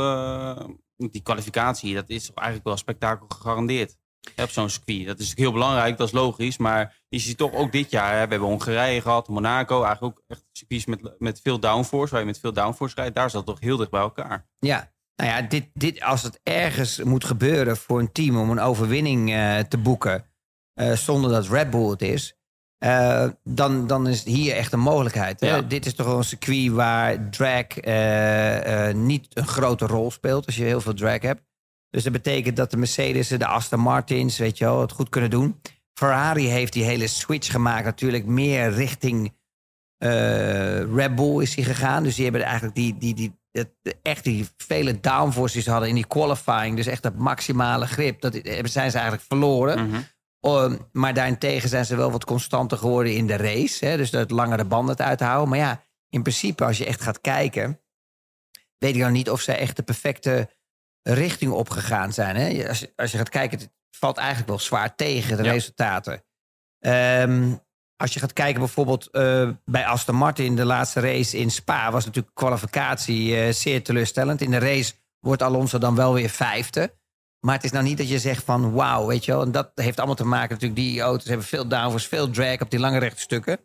die 0.96 1.22
kwalificatie? 1.22 1.94
Dat 1.94 2.08
is 2.08 2.30
eigenlijk 2.34 2.66
wel 2.66 2.76
spektakel 2.76 3.26
gegarandeerd. 3.28 3.96
Op 4.36 4.50
zo'n 4.50 4.68
circuit. 4.68 5.06
Dat 5.06 5.18
is 5.18 5.36
heel 5.36 5.52
belangrijk, 5.52 5.96
dat 5.96 6.06
is 6.06 6.12
logisch. 6.12 6.56
Maar 6.56 7.02
je 7.08 7.18
ziet 7.18 7.36
toch 7.36 7.52
ook 7.52 7.72
dit 7.72 7.90
jaar. 7.90 8.10
Hè, 8.10 8.24
we 8.24 8.30
hebben 8.30 8.48
Hongarije 8.48 9.00
gehad, 9.00 9.28
Monaco. 9.28 9.82
Eigenlijk 9.82 10.18
ook 10.18 10.24
echt 10.26 10.44
circuits 10.52 10.86
met, 10.86 11.14
met 11.18 11.40
veel 11.40 11.60
downforce. 11.60 12.10
Waar 12.10 12.20
je 12.20 12.26
met 12.26 12.38
veel 12.38 12.52
downforce 12.52 12.94
rijdt. 12.94 13.14
Daar 13.14 13.30
zat 13.30 13.46
toch 13.46 13.60
heel 13.60 13.76
dicht 13.76 13.90
bij 13.90 14.00
elkaar. 14.00 14.48
Ja, 14.58 14.92
nou 15.22 15.34
ja, 15.34 15.42
dit, 15.48 15.66
dit, 15.74 16.00
als 16.00 16.22
het 16.22 16.40
ergens 16.42 17.02
moet 17.02 17.24
gebeuren 17.24 17.76
voor 17.76 18.00
een 18.00 18.12
team 18.12 18.36
om 18.36 18.50
een 18.50 18.60
overwinning 18.60 19.32
eh, 19.32 19.58
te 19.58 19.78
boeken, 19.78 20.24
eh, 20.74 20.92
zonder 20.92 21.30
dat 21.30 21.48
Red 21.48 21.70
Bull 21.70 21.90
het 21.90 22.02
is, 22.02 22.36
eh, 22.78 23.28
dan, 23.44 23.86
dan 23.86 24.08
is 24.08 24.24
hier 24.24 24.54
echt 24.54 24.72
een 24.72 24.80
mogelijkheid. 24.80 25.40
Hè? 25.40 25.46
Ja. 25.46 25.62
Dit 25.62 25.86
is 25.86 25.94
toch 25.94 26.16
een 26.16 26.24
circuit 26.24 26.70
waar 26.70 27.30
drag 27.30 27.66
niet 28.94 29.26
een 29.36 29.46
grote 29.46 29.86
rol 29.86 30.10
speelt 30.10 30.46
als 30.46 30.56
je 30.56 30.64
heel 30.64 30.80
veel 30.80 30.94
drag 30.94 31.22
hebt. 31.22 31.42
Dus 31.90 32.02
dat 32.02 32.12
betekent 32.12 32.56
dat 32.56 32.70
de 32.70 32.76
Mercedes, 32.76 33.28
de 33.28 33.46
Aston 33.46 33.80
Martins, 33.80 34.38
weet 34.38 34.58
je 34.58 34.64
wel, 34.64 34.80
het 34.80 34.92
goed 34.92 35.08
kunnen 35.08 35.30
doen. 35.30 35.60
Ferrari 35.94 36.46
heeft 36.46 36.72
die 36.72 36.84
hele 36.84 37.06
switch 37.06 37.50
gemaakt, 37.50 37.84
natuurlijk 37.84 38.26
meer 38.26 38.72
richting 38.72 39.32
Red 40.94 41.14
Bull 41.14 41.42
is 41.42 41.54
hij 41.54 41.64
gegaan. 41.64 42.02
Dus 42.02 42.14
die 42.14 42.24
hebben 42.24 42.42
eigenlijk 42.42 42.74
die, 42.74 42.98
die, 42.98 43.14
die, 43.14 43.41
het- 43.52 43.98
echt 44.02 44.24
die 44.24 44.48
vele 44.56 45.00
downforces 45.00 45.66
hadden 45.66 45.88
in 45.88 45.94
die 45.94 46.06
qualifying. 46.06 46.76
Dus 46.76 46.86
echt 46.86 47.02
dat 47.02 47.14
maximale 47.16 47.86
grip. 47.86 48.20
Dat 48.20 48.34
hebben- 48.34 48.70
zijn 48.72 48.90
ze 48.90 48.96
eigenlijk 48.96 49.26
verloren. 49.28 49.86
Mhm. 49.88 50.00
Um, 50.44 50.78
maar 50.92 51.14
daarentegen 51.14 51.68
zijn 51.68 51.84
ze 51.86 51.96
wel 51.96 52.10
wat 52.10 52.24
constanter 52.24 52.78
geworden 52.78 53.14
in 53.14 53.26
de 53.26 53.36
race. 53.36 53.86
Hè? 53.86 53.96
Dus 53.96 54.10
dat 54.10 54.30
langere 54.30 54.64
banden 54.64 54.96
het 54.96 55.04
uithouden. 55.06 55.48
Maar 55.48 55.58
ja, 55.58 55.82
in 56.08 56.22
principe 56.22 56.64
als 56.64 56.78
je 56.78 56.86
echt 56.86 57.00
gaat 57.02 57.20
kijken... 57.20 57.80
weet 58.78 58.94
ik 58.94 59.00
dan 59.00 59.12
niet 59.12 59.30
of 59.30 59.40
ze 59.40 59.52
echt 59.52 59.76
de 59.76 59.82
perfecte 59.82 60.50
richting 61.02 61.52
opgegaan 61.52 62.12
zijn. 62.12 62.36
Hè? 62.36 62.68
Als, 62.68 62.78
je, 62.80 62.92
als 62.96 63.10
je 63.12 63.18
gaat 63.18 63.28
kijken, 63.28 63.58
het 63.58 63.70
valt 63.90 64.16
eigenlijk 64.16 64.48
wel 64.48 64.58
zwaar 64.58 64.94
tegen, 64.94 65.36
de 65.36 65.42
Ja. 65.42 65.52
resultaten. 65.52 66.24
Ehm, 66.78 67.54
als 67.96 68.12
je 68.12 68.20
gaat 68.20 68.32
kijken 68.32 68.60
bijvoorbeeld 68.60 69.10
eh, 69.10 69.48
bij 69.64 69.86
Aston 69.86 70.14
Martin... 70.14 70.56
de 70.56 70.64
laatste 70.64 71.00
race 71.00 71.38
in 71.38 71.50
Spa 71.50 71.90
was 71.90 72.04
natuurlijk 72.04 72.34
kwalificatie 72.34 73.36
eh, 73.36 73.52
zeer 73.52 73.82
teleurstellend. 73.82 74.40
In 74.40 74.50
de 74.50 74.58
race 74.58 74.92
wordt 75.20 75.42
Alonso 75.42 75.78
dan 75.78 75.94
wel 75.94 76.14
weer 76.14 76.30
vijfde. 76.30 76.94
Maar 77.40 77.54
het 77.54 77.64
is 77.64 77.70
nou 77.70 77.84
niet 77.84 77.98
dat 77.98 78.08
je 78.08 78.18
zegt 78.18 78.44
van 78.44 78.72
wauw, 78.72 79.06
weet 79.06 79.24
je 79.24 79.32
wel. 79.32 79.42
En 79.42 79.52
dat 79.52 79.70
heeft 79.74 79.98
allemaal 79.98 80.16
te 80.16 80.24
maken 80.24 80.50
natuurlijk. 80.50 80.80
Die 80.80 81.00
auto's 81.00 81.28
hebben 81.28 81.46
veel 81.46 81.68
downforce, 81.68 82.08
veel 82.08 82.30
drag 82.30 82.60
op 82.60 82.70
die 82.70 82.80
lange 82.80 82.98
rechte 82.98 83.20
stukken. 83.20 83.60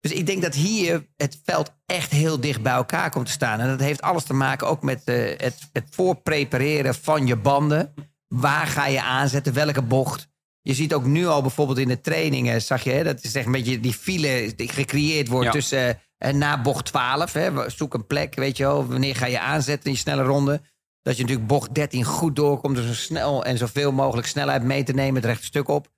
Dus 0.00 0.12
ik 0.12 0.26
denk 0.26 0.42
dat 0.42 0.54
hier 0.54 1.06
het 1.16 1.40
veld 1.44 1.74
echt 1.86 2.10
heel 2.10 2.40
dicht 2.40 2.62
bij 2.62 2.72
elkaar 2.72 3.10
komt 3.10 3.26
te 3.26 3.32
staan. 3.32 3.60
En 3.60 3.68
dat 3.68 3.80
heeft 3.80 4.02
alles 4.02 4.24
te 4.24 4.34
maken 4.34 4.66
ook 4.66 4.82
met 4.82 5.04
eh, 5.04 5.38
het, 5.38 5.68
het 5.72 5.86
voorprepareren 5.90 6.94
van 6.94 7.26
je 7.26 7.36
banden. 7.36 7.94
Waar 8.28 8.66
ga 8.66 8.86
je 8.86 9.02
aanzetten? 9.02 9.52
Welke 9.52 9.82
bocht? 9.82 10.28
Je 10.68 10.74
ziet 10.74 10.94
ook 10.94 11.04
nu 11.04 11.26
al 11.26 11.40
bijvoorbeeld 11.42 11.78
in 11.78 11.88
de 11.88 12.00
trainingen, 12.00 12.62
zag 12.62 12.82
je, 12.84 12.90
hè, 12.90 13.04
dat 13.04 13.24
is 13.24 13.34
echt 13.34 13.46
een 13.46 13.52
beetje 13.52 13.80
die 13.80 13.92
file 13.92 14.52
die 14.56 14.68
gecreëerd 14.68 15.28
wordt 15.28 15.46
Ja. 15.46 15.52
tussen 15.52 16.00
eh, 16.18 16.32
na 16.32 16.62
bocht 16.62 16.84
12. 16.84 17.32
Hè, 17.32 17.70
zoek 17.70 17.94
een 17.94 18.06
plek, 18.06 18.34
weet 18.34 18.56
je 18.56 18.64
wel, 18.64 18.86
wanneer 18.86 19.16
ga 19.16 19.26
je 19.26 19.40
aanzetten 19.40 19.84
in 19.86 19.92
je 19.92 19.98
snelle 19.98 20.22
ronde. 20.22 20.60
Dat 21.02 21.16
je 21.16 21.22
natuurlijk 21.22 21.48
bocht 21.48 21.74
13 21.74 22.04
goed 22.04 22.36
doorkomt, 22.36 22.76
dus 22.76 22.86
zo 22.86 22.94
snel 22.94 23.44
en 23.44 23.58
zoveel 23.58 23.92
mogelijk 23.92 24.26
snelheid 24.26 24.62
mee 24.62 24.82
te 24.82 24.92
nemen, 24.92 25.14
het 25.14 25.24
rechte 25.24 25.44
stuk 25.44 25.68
op. 25.68 25.88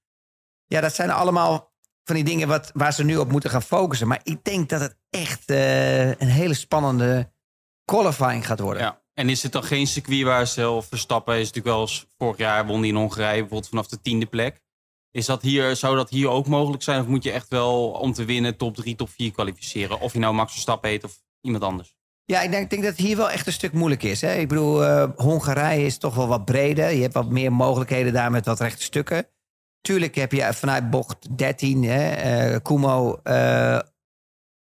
Ja, 0.66 0.80
dat 0.80 0.94
zijn 0.94 1.10
allemaal 1.10 1.72
van 2.04 2.14
die 2.14 2.24
dingen 2.24 2.48
wat, 2.48 2.70
waar 2.74 2.92
ze 2.92 3.04
nu 3.04 3.16
op 3.16 3.30
moeten 3.30 3.50
gaan 3.50 3.62
focussen. 3.62 4.08
Maar 4.08 4.20
ik 4.22 4.44
denk 4.44 4.68
dat 4.68 4.80
het 4.80 4.96
echt 5.10 5.50
eh, 5.50 6.08
een 6.08 6.28
hele 6.28 6.54
spannende 6.54 7.32
qualifying 7.84 8.46
gaat 8.46 8.60
worden. 8.60 8.82
Ja. 8.82 8.99
En 9.20 9.28
is 9.28 9.42
het 9.42 9.52
dan 9.52 9.64
geen 9.64 9.86
circuit 9.86 10.22
waar 10.22 10.46
zelf 10.46 10.86
Verstappen 10.86 11.34
is 11.34 11.46
natuurlijk 11.46 11.74
wel 11.74 11.80
eens 11.80 12.06
vorig 12.18 12.38
jaar 12.38 12.66
won 12.66 12.80
die 12.80 12.90
in 12.90 12.96
Hongarije 12.96 13.40
bijvoorbeeld 13.40 13.68
vanaf 13.68 13.86
de 13.86 14.00
tiende 14.00 14.26
plek. 14.26 14.62
Is 15.10 15.26
dat 15.26 15.42
hier, 15.42 15.76
zou 15.76 15.96
dat 15.96 16.10
hier 16.10 16.28
ook 16.28 16.46
mogelijk 16.46 16.82
zijn? 16.82 17.00
Of 17.00 17.06
moet 17.06 17.22
je 17.22 17.30
echt 17.30 17.48
wel 17.48 17.90
om 17.90 18.12
te 18.12 18.24
winnen 18.24 18.56
top 18.56 18.76
3, 18.76 18.96
top 18.96 19.08
4 19.10 19.32
kwalificeren? 19.32 20.00
Of 20.00 20.12
je 20.12 20.18
nou 20.18 20.34
Max 20.34 20.52
Verstappen 20.52 20.90
heet 20.90 21.04
of 21.04 21.22
iemand 21.40 21.64
anders. 21.64 21.96
Ja, 22.24 22.40
ik 22.40 22.50
denk, 22.50 22.62
ik 22.62 22.70
denk 22.70 22.82
dat 22.82 22.96
het 22.96 23.06
hier 23.06 23.16
wel 23.16 23.30
echt 23.30 23.46
een 23.46 23.52
stuk 23.52 23.72
moeilijk 23.72 24.02
is. 24.02 24.20
Hè? 24.20 24.34
Ik 24.34 24.48
bedoel, 24.48 24.84
eh, 24.84 25.08
Hongarije 25.16 25.86
is 25.86 25.98
toch 25.98 26.14
wel 26.14 26.28
wat 26.28 26.44
breder. 26.44 26.90
Je 26.90 27.02
hebt 27.02 27.14
wat 27.14 27.30
meer 27.30 27.52
mogelijkheden 27.52 28.12
daar 28.12 28.30
met 28.30 28.46
wat 28.46 28.60
rechte 28.60 28.82
stukken. 28.82 29.26
Tuurlijk 29.80 30.14
heb 30.14 30.32
je 30.32 30.52
vanuit 30.52 30.90
bocht 30.90 31.38
13, 31.38 31.84
hè, 31.84 32.10
eh, 32.10 32.56
Kumo, 32.62 33.20
eh, 33.22 33.78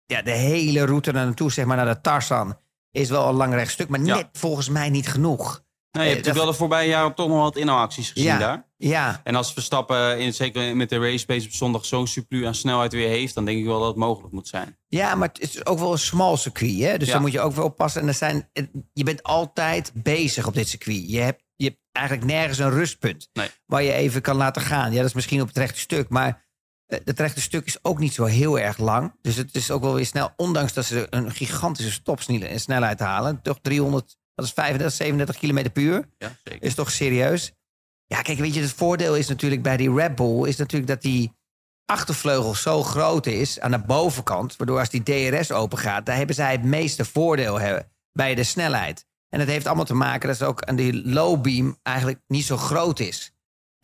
ja, 0.05 0.21
de 0.23 0.31
hele 0.31 0.85
route 0.85 1.11
naar 1.11 1.25
naartoe, 1.25 1.51
zeg 1.51 1.65
maar 1.65 1.77
naar 1.77 1.93
de 1.93 2.01
Tarsan, 2.01 2.57
is 2.95 3.09
wel 3.09 3.27
een 3.27 3.35
lang 3.35 3.53
recht 3.53 3.71
stuk, 3.71 3.87
maar 3.89 3.99
net 3.99 4.27
volgens 4.31 4.69
mij 4.69 4.89
niet 4.89 5.07
genoeg. 5.07 5.63
Nee, 5.91 6.03
je 6.03 6.09
Eh, 6.09 6.15
hebt 6.15 6.25
natuurlijk 6.25 6.43
wel 6.45 6.53
de 6.53 6.57
voorbije 6.57 6.89
jaren 6.89 7.13
toch 7.13 7.27
nog 7.27 7.37
wat 7.41 7.55
inhaalacties 7.55 8.09
gezien 8.09 8.27
Ja. 8.27 8.37
daar. 8.37 8.67
Ja, 8.77 9.21
En 9.23 9.35
als 9.35 9.53
Verstappen, 9.53 10.19
in, 10.19 10.33
zeker 10.33 10.75
met 10.75 10.89
de 10.89 10.99
race 10.99 11.25
pace 11.25 11.45
op 11.45 11.51
zondag, 11.53 11.85
zo'n 11.85 12.07
surplus 12.07 12.45
aan 12.45 12.55
snelheid 12.55 12.91
weer 12.93 13.07
heeft, 13.09 13.33
dan 13.33 13.45
denk 13.45 13.57
ik 13.59 13.65
wel 13.65 13.79
dat 13.79 13.87
het 13.87 13.95
mogelijk 13.97 14.33
moet 14.33 14.47
zijn. 14.47 14.77
Ja, 14.87 15.15
maar 15.15 15.27
het 15.27 15.39
is 15.39 15.65
ook 15.65 15.79
wel 15.79 15.91
een 15.91 15.97
smal 15.97 16.37
circuit. 16.37 16.79
Hè? 16.79 16.97
Dus 16.97 17.07
Ja. 17.07 17.13
daar 17.13 17.21
moet 17.21 17.31
je 17.31 17.39
ook 17.41 17.53
wel 17.55 17.65
oppassen. 17.65 18.01
En 18.01 18.07
er 18.07 18.13
zijn, 18.13 18.49
je 18.93 19.03
bent 19.03 19.23
altijd 19.23 19.91
bezig 19.93 20.47
op 20.47 20.53
dit 20.53 20.67
circuit. 20.69 21.09
Je 21.11 21.19
hebt, 21.19 21.43
je 21.55 21.65
hebt 21.65 21.77
eigenlijk 21.91 22.27
nergens 22.27 22.57
een 22.57 22.69
rustpunt 22.71 23.29
Nee. 23.33 23.49
waar 23.65 23.83
je 23.83 23.93
even 23.93 24.21
kan 24.21 24.35
laten 24.35 24.61
gaan. 24.61 24.91
Ja, 24.91 24.97
dat 24.97 25.05
is 25.05 25.13
misschien 25.13 25.41
op 25.41 25.47
het 25.47 25.57
rechte 25.57 25.79
stuk. 25.79 26.09
Maar 26.09 26.44
het 26.87 27.19
rechte 27.19 27.41
stuk 27.41 27.65
is 27.65 27.83
ook 27.83 27.99
niet 27.99 28.13
zo 28.13 28.25
heel 28.25 28.59
erg 28.59 28.77
lang. 28.77 29.13
Dus 29.21 29.35
het 29.35 29.55
is 29.55 29.71
ook 29.71 29.81
wel 29.81 29.93
weer 29.93 30.05
snel. 30.05 30.31
Ondanks 30.35 30.73
dat 30.73 30.85
ze 30.85 31.07
een 31.09 31.31
gigantische 31.31 31.91
stopsnelheid 31.91 32.99
halen. 32.99 33.41
Toch 33.41 33.59
300, 33.61 34.17
dat 34.35 34.45
is 34.45 34.51
35, 34.51 34.95
37 34.95 35.37
kilometer 35.37 35.71
per 35.71 35.83
uur. 35.83 36.09
Ja, 36.17 36.35
zeker. 36.43 36.63
Is 36.63 36.75
toch 36.75 36.91
serieus? 36.91 37.51
Ja, 38.05 38.21
kijk, 38.21 38.37
weet 38.37 38.53
je, 38.53 38.61
het 38.61 38.73
voordeel 38.73 39.15
is 39.15 39.27
natuurlijk 39.27 39.61
bij 39.61 39.77
die 39.77 39.93
Red 39.93 40.15
Bull... 40.15 40.47
is 40.47 40.55
natuurlijk 40.55 40.91
dat 40.91 41.01
die 41.01 41.33
achtervleugel 41.85 42.55
zo 42.55 42.83
groot 42.83 43.25
is 43.25 43.59
aan 43.59 43.71
de 43.71 43.79
bovenkant... 43.79 44.55
waardoor 44.55 44.79
als 44.79 44.89
die 44.89 45.03
DRS 45.03 45.51
open 45.51 45.77
gaat... 45.77 46.05
daar 46.05 46.17
hebben 46.17 46.35
zij 46.35 46.51
het 46.51 46.63
meeste 46.63 47.05
voordeel 47.05 47.59
hebben 47.59 47.91
bij 48.11 48.35
de 48.35 48.43
snelheid. 48.43 49.05
En 49.29 49.39
dat 49.39 49.47
heeft 49.47 49.65
allemaal 49.65 49.85
te 49.85 49.93
maken 49.93 50.27
dat 50.27 50.37
ze 50.37 50.45
ook 50.45 50.63
aan 50.63 50.75
die 50.75 51.07
low 51.07 51.41
beam 51.41 51.79
eigenlijk 51.83 52.19
niet 52.27 52.45
zo 52.45 52.57
groot 52.57 52.99
is. 52.99 53.31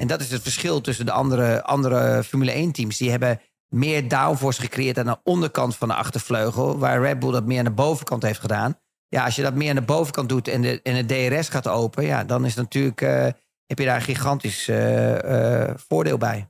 En 0.01 0.07
dat 0.07 0.21
is 0.21 0.31
het 0.31 0.41
verschil 0.41 0.81
tussen 0.81 1.05
de 1.05 1.11
andere, 1.11 1.63
andere 1.63 2.23
Formule 2.23 2.67
1-teams. 2.67 2.97
Die 2.97 3.09
hebben 3.09 3.41
meer 3.67 4.07
downforce 4.07 4.61
gecreëerd 4.61 4.97
aan 4.97 5.05
de 5.05 5.19
onderkant 5.23 5.75
van 5.75 5.87
de 5.87 5.93
achtervleugel... 5.93 6.77
waar 6.77 7.01
Red 7.01 7.19
Bull 7.19 7.31
dat 7.31 7.45
meer 7.45 7.59
aan 7.59 7.65
de 7.65 7.71
bovenkant 7.71 8.23
heeft 8.23 8.39
gedaan. 8.39 8.79
Ja, 9.07 9.25
als 9.25 9.35
je 9.35 9.41
dat 9.41 9.53
meer 9.53 9.69
aan 9.69 9.75
de 9.75 9.81
bovenkant 9.81 10.29
doet 10.29 10.47
en 10.47 10.61
de, 10.61 10.81
en 10.81 11.07
de 11.07 11.29
DRS 11.29 11.49
gaat 11.49 11.67
open... 11.67 12.05
ja, 12.05 12.23
dan 12.23 12.45
is 12.45 12.55
natuurlijk... 12.55 13.01
eh, 13.01 13.27
heb 13.65 13.79
je 13.79 13.85
daar 13.85 13.95
een 13.95 14.01
gigantisch 14.01 14.67
eh, 14.67 15.63
eh, 15.69 15.77
voordeel 15.77 16.17
bij. 16.17 16.49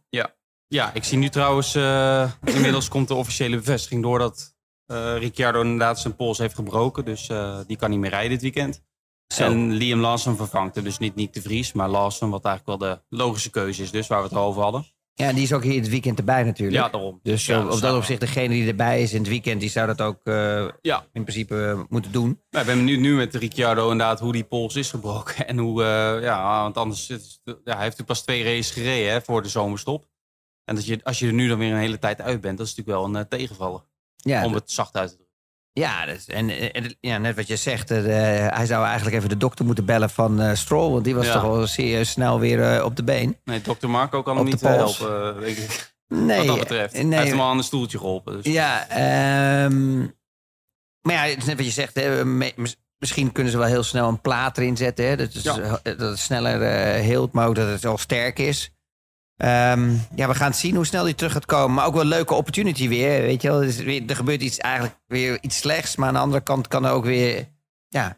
Ja, 0.67 0.93
ik 0.93 1.03
zie 1.03 1.17
nu 1.17 1.29
trouwens, 1.29 1.75
inmiddels 2.55 2.87
komt 2.87 3.07
de 3.07 3.13
officiële 3.13 3.55
bevestiging 3.55 4.03
door 4.03 4.19
dat 4.19 4.55
Ricciardo 5.17 5.61
inderdaad 5.61 5.99
zijn 5.99 6.15
pols 6.15 6.37
heeft 6.37 6.55
gebroken. 6.55 7.05
Dus 7.05 7.27
die 7.67 7.77
kan 7.77 7.89
niet 7.89 7.99
meer 7.99 8.09
rijden 8.09 8.29
dit 8.29 8.41
weekend. 8.41 8.81
Zo. 9.31 9.43
En 9.43 9.71
Liam 9.71 9.99
Lawson 9.99 10.35
vervangt 10.35 10.75
hem. 10.75 10.83
Dus 10.83 10.97
niet 10.97 11.15
Nick 11.15 11.33
de 11.33 11.41
Vries, 11.41 11.73
maar 11.73 11.89
Lawson, 11.89 12.29
wat 12.29 12.45
eigenlijk 12.45 12.79
wel 12.79 12.89
de 12.89 13.01
logische 13.09 13.49
keuze 13.49 13.83
is. 13.83 13.91
Dus 13.91 14.07
waar 14.07 14.21
we 14.21 14.27
het 14.27 14.37
over 14.37 14.61
hadden. 14.61 14.85
Ja, 15.13 15.27
en 15.27 15.35
die 15.35 15.43
is 15.43 15.53
ook 15.53 15.63
hier 15.63 15.79
het 15.79 15.89
weekend 15.89 16.17
erbij 16.17 16.43
natuurlijk. 16.43 16.77
Ja, 16.77 16.89
daarom. 16.89 17.19
Dus 17.23 17.45
Ja, 17.45 17.63
op- 17.65 17.71
op 17.71 17.79
dat 17.81 17.95
opzicht, 17.95 18.19
degene 18.19 18.53
die 18.53 18.67
erbij 18.67 19.01
is 19.01 19.13
in 19.13 19.19
het 19.19 19.27
weekend... 19.27 19.59
die 19.61 19.69
zou 19.69 19.87
dat 19.87 20.01
ook 20.01 20.19
eh, 20.23 20.67
Ja, 20.81 21.05
in 21.13 21.21
principe 21.23 21.65
eh, 21.65 21.81
moeten 21.89 22.11
doen. 22.11 22.25
Nou, 22.49 22.65
ik 22.65 22.71
ben 22.71 22.77
benieuwd 22.77 22.99
nu 22.99 23.15
met 23.15 23.35
Ricciardo 23.35 23.91
inderdaad 23.91 24.19
hoe 24.19 24.31
die 24.31 24.43
pols 24.43 24.75
is 24.75 24.89
gebroken. 24.89 25.47
En 25.47 25.57
hoe, 25.57 25.83
eh, 25.83 26.21
ja, 26.23 26.61
want 26.61 26.77
anders, 26.77 27.07
het- 27.07 27.41
ja, 27.43 27.51
hij 27.55 27.61
heeft 27.63 27.79
natuurlijk 27.79 28.07
pas 28.07 28.21
twee 28.21 28.43
races 28.43 28.71
gereden 28.71 29.11
hè, 29.11 29.21
voor 29.21 29.41
de 29.41 29.49
zomerstop. 29.49 30.05
En 30.65 30.75
dat 30.75 30.85
je, 30.85 30.99
als 31.03 31.19
je 31.19 31.27
er 31.27 31.33
nu 31.33 31.47
dan 31.47 31.57
weer 31.57 31.71
een 31.71 31.77
hele 31.79 31.99
tijd 31.99 32.21
uit 32.21 32.41
bent, 32.41 32.57
dat 32.57 32.67
is 32.67 32.75
natuurlijk 32.75 32.97
wel 33.05 33.07
een 33.15 33.21
eh, 33.25 33.29
tegenvaller. 33.29 33.81
Ja, 34.15 34.45
om 34.45 34.53
het 34.53 34.71
zacht 34.71 34.95
uit 34.95 35.09
te 35.09 35.15
drukken. 35.15 35.30
Ja, 35.73 36.05
dus, 36.05 36.25
en, 36.25 36.73
en 36.73 36.95
ja, 36.99 37.17
net 37.17 37.35
wat 37.35 37.47
je 37.47 37.55
zegt... 37.55 37.91
eh, 37.91 38.03
hij 38.47 38.65
zou 38.65 38.85
eigenlijk 38.85 39.15
even 39.15 39.29
de 39.29 39.37
dokter 39.37 39.65
moeten 39.65 39.85
bellen 39.85 40.09
van 40.09 40.41
eh 40.41 40.53
Stroll... 40.55 40.91
want 40.91 41.03
die 41.03 41.15
was 41.15 41.25
Ja. 41.25 41.33
toch 41.33 41.41
wel 41.41 41.67
serieus 41.67 42.09
snel 42.09 42.39
weer 42.39 42.73
eh, 42.75 42.83
op 42.85 42.95
de 42.95 43.03
been. 43.03 43.37
Nee, 43.43 43.61
dokter 43.61 43.89
Marco 43.89 44.21
kan 44.23 44.35
hem 44.37 44.45
niet 44.45 44.61
eh, 44.63 44.71
helpen, 44.75 45.35
eh, 45.35 45.41
denk 45.41 45.57
ik. 45.57 45.93
Nee, 46.07 46.37
wat 46.37 46.47
dat 46.47 46.59
betreft. 46.59 46.93
nee, 46.93 47.05
Hij 47.07 47.17
heeft 47.17 47.29
hem 47.31 47.39
al 47.41 47.49
aan 47.49 47.57
een 47.57 47.63
stoeltje 47.63 47.97
geholpen. 47.97 48.41
Dus. 48.41 48.53
Ja, 48.53 48.87
ehm, 48.89 49.99
maar 51.01 51.13
ja, 51.29 51.35
net 51.45 51.45
wat 51.55 51.65
je 51.65 51.71
zegt. 51.71 51.95
Hè, 51.95 52.25
misschien 52.97 53.31
kunnen 53.31 53.51
ze 53.51 53.57
wel 53.57 53.67
heel 53.67 53.83
snel 53.83 54.07
een 54.07 54.21
plaat 54.21 54.57
erin 54.57 54.77
zetten. 54.77 55.05
Hè, 55.05 55.15
dat, 55.17 55.33
is, 55.33 55.43
Ja. 55.43 55.57
eh, 55.59 55.71
dat 55.83 56.09
het 56.09 56.19
sneller 56.19 56.61
eh, 56.61 57.01
heelt, 57.01 57.31
maar 57.33 57.47
ook 57.47 57.55
dat 57.55 57.67
het 57.67 57.81
wel 57.81 57.97
sterk 57.97 58.39
is. 58.39 58.71
Ehm, 59.41 59.93
ja, 60.15 60.27
we 60.27 60.35
gaan 60.35 60.53
zien 60.53 60.75
hoe 60.75 60.85
snel 60.85 61.03
die 61.03 61.15
terug 61.15 61.31
gaat 61.31 61.45
komen. 61.45 61.73
Maar 61.73 61.85
ook 61.85 61.93
wel 61.93 62.01
een 62.01 62.07
leuke 62.07 62.33
opportunity 62.33 62.87
weer. 62.87 63.21
Weet 63.21 63.41
je 63.41 63.47
wel, 63.47 63.63
er, 63.63 63.83
weer, 63.83 64.03
er 64.07 64.15
gebeurt 64.15 64.41
iets, 64.41 64.57
eigenlijk 64.57 64.95
weer 65.07 65.37
iets 65.41 65.57
slechts. 65.57 65.95
Maar 65.95 66.07
aan 66.07 66.13
de 66.13 66.19
andere 66.19 66.43
kant 66.43 66.67
kan 66.67 66.85
er 66.85 66.91
ook 66.91 67.05
weer... 67.05 67.49
Ja, 67.87 68.17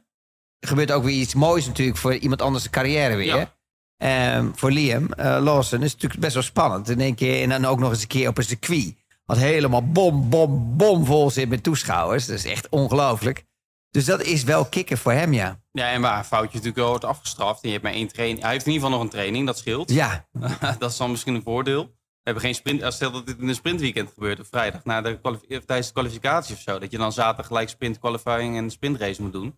er 0.60 0.68
gebeurt 0.68 0.92
ook 0.92 1.04
weer 1.04 1.20
iets 1.20 1.34
moois 1.34 1.66
natuurlijk 1.66 1.98
voor 1.98 2.16
iemand 2.16 2.42
anders 2.42 2.64
de 2.64 2.70
carrière 2.70 3.16
weer. 3.16 3.36
Ja. 3.36 3.54
Ehm, 3.98 4.50
voor 4.56 4.72
Liam 4.72 5.14
eh, 5.14 5.26
Lawson 5.42 5.82
is 5.82 5.92
het 5.92 5.94
natuurlijk 5.94 6.22
best 6.22 6.34
wel 6.34 6.44
spannend. 6.44 6.90
In 6.90 7.00
één 7.00 7.16
keer, 7.16 7.42
en 7.42 7.50
dan 7.50 7.66
ook 7.66 7.80
nog 7.80 7.90
eens 7.90 8.02
een 8.02 8.08
keer 8.08 8.28
op 8.28 8.38
een 8.38 8.44
circuit. 8.44 8.96
Wat 9.26 9.38
helemaal 9.38 9.88
bom, 9.88 10.30
bom, 10.30 10.78
bom 10.78 11.06
vol 11.06 11.32
zit 11.32 11.50
met 11.50 11.64
toeschouwers. 11.64 12.26
Dat 12.26 12.38
is 12.38 12.46
echt 12.46 12.70
ongelooflijk. 12.70 13.46
Dus 13.94 14.06
dat 14.06 14.22
is 14.22 14.44
wel 14.44 14.66
kicken 14.66 14.98
voor 14.98 15.12
hem, 15.12 15.34
ja. 15.34 15.60
Ja, 15.72 15.92
en 15.92 16.02
waar 16.02 16.18
een 16.18 16.24
foutje 16.24 16.48
natuurlijk 16.50 16.76
wel 16.76 16.90
wordt 16.90 17.06
afgestraft. 17.06 17.62
En 17.62 17.68
je 17.68 17.74
hebt 17.74 17.84
maar 17.84 17.94
één 17.94 18.08
training. 18.08 18.42
Hij 18.42 18.52
heeft 18.52 18.66
in 18.66 18.72
ieder 18.72 18.86
geval 18.88 19.00
nog 19.04 19.12
een 19.12 19.18
training, 19.18 19.46
dat 19.46 19.58
scheelt. 19.58 19.92
Ja, 19.92 20.28
dat 20.80 20.92
is 20.92 20.98
dan 20.98 21.12
misschien 21.12 21.36
een 21.36 21.42
voordeel. 21.44 21.84
We 21.84 22.30
hebben 22.30 22.44
geen 22.44 22.56
sprint. 22.56 22.94
Stel 22.94 23.12
dat 23.12 23.26
dit 23.26 23.40
in 23.40 23.48
een 23.48 23.56
sprintweekend 23.56 24.10
gebeurt 24.14 24.40
op 24.40 24.46
vrijdag 24.52 24.84
na 24.84 25.02
de 25.02 25.20
of 25.22 25.40
tijdens 25.48 25.88
de 25.88 25.94
kwalificatie 25.94 26.56
of 26.56 26.62
zo. 26.62 26.80
Dat 26.80 26.92
je 26.92 26.98
dan 26.98 27.12
zaterdag 27.14 27.48
gelijk 27.48 27.70
sprint 27.70 28.00
qualifying 28.00 28.58
en 28.58 28.70
sprintrace 28.72 29.22
moet 29.22 29.34
doen. 29.34 29.58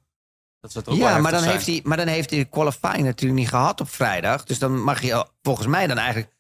Dat 0.60 0.72
zou 0.72 0.84
toch 0.86 0.96
ja 0.98 1.14
wel 1.14 1.22
maar, 1.22 1.32
dan 1.32 1.44
heeft 1.44 1.66
hij, 1.66 1.82
maar 1.84 1.98
dan 1.98 2.08
heeft 2.08 2.30
hij 2.30 2.40
de 2.40 2.46
qualifying 2.46 3.04
natuurlijk 3.04 3.40
niet 3.40 3.50
gehad 3.50 3.82
op 3.82 3.90
vrijdag. 3.90 4.44
Dus 4.44 4.60
dan 4.60 4.82
mag 4.84 5.02
je 5.02 5.14
al- 5.14 5.30
volgens 5.42 5.68
mij 5.68 5.88
dan 5.88 5.98
eigenlijk 5.98 6.35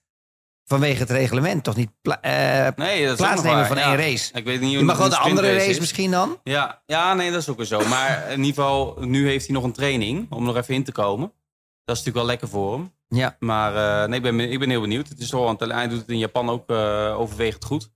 vanwege 0.65 1.00
het 1.00 1.10
reglement 1.10 1.63
toch 1.63 1.75
niet 1.75 1.89
pla- 2.01 2.22
eh, 2.22 2.67
Nee, 2.75 3.05
dat 3.05 3.17
plaatsnemen 3.17 3.65
van 3.65 3.77
ja. 3.77 3.84
één 3.84 3.95
race. 3.95 4.34
Ik 4.34 4.43
weet 4.45 4.60
niet 4.60 4.69
hoe 4.69 4.77
Je 4.79 4.84
mag 4.86 4.98
wel 4.98 5.05
een 5.05 5.12
de 5.12 5.17
andere 5.17 5.53
race 5.53 5.69
is. 5.69 5.79
misschien 5.79 6.12
dan. 6.12 6.39
Ja, 6.43 6.81
ja, 6.86 7.13
nee, 7.13 7.31
dat 7.31 7.41
is 7.41 7.50
ook 7.50 7.57
weer 7.57 7.65
zo. 7.65 7.88
Maar 7.88 8.31
in 8.31 8.43
ieder 8.43 8.63
geval, 8.63 8.98
nu 9.00 9.27
heeft 9.27 9.45
hij 9.45 9.55
nog 9.55 9.63
een 9.63 9.72
training 9.74 10.31
om 10.31 10.43
nog 10.43 10.55
even 10.57 10.74
in 10.74 10.84
te 10.84 10.91
komen. 10.91 11.27
Dat 11.84 11.95
is 11.98 12.03
natuurlijk 12.03 12.15
wel 12.15 12.25
lekker 12.25 12.48
voor 12.48 12.74
hem. 12.74 12.93
Ja. 13.07 13.36
Maar 13.39 14.01
eh, 14.03 14.07
nee, 14.10 14.17
ik, 14.17 14.24
ben, 14.24 14.39
ik 14.39 14.60
ben 14.60 14.69
heel 14.69 14.81
benieuwd. 14.81 15.07
Het 15.10 15.19
is 15.19 15.31
wel, 15.31 15.43
want 15.43 15.60
hij 15.60 15.88
doet 15.88 16.00
het 16.00 16.10
in 16.10 16.17
Japan 16.17 16.50
ook 16.50 16.69
eh, 16.69 17.15
overwegend 17.19 17.65
goed. 17.65 17.93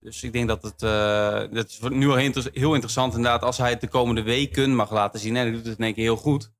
Dus 0.00 0.22
ik 0.22 0.32
denk 0.32 0.48
dat 0.48 0.62
het 0.62 0.78
dat 1.54 1.68
is 1.68 1.78
nu 1.88 2.08
al 2.08 2.16
heel, 2.16 2.32
heel 2.52 2.72
interessant 2.72 3.14
inderdaad. 3.14 3.42
Als 3.42 3.58
hij 3.58 3.70
het 3.70 3.80
de 3.80 3.88
komende 3.88 4.22
weken 4.22 4.74
mag 4.74 4.90
laten 4.90 5.20
zien. 5.20 5.36
En 5.36 5.42
hij 5.42 5.52
doet 5.52 5.66
het 5.66 5.78
in 5.78 5.84
één 5.84 5.94
keer 5.94 6.02
heel 6.04 6.16
goed. 6.16 6.50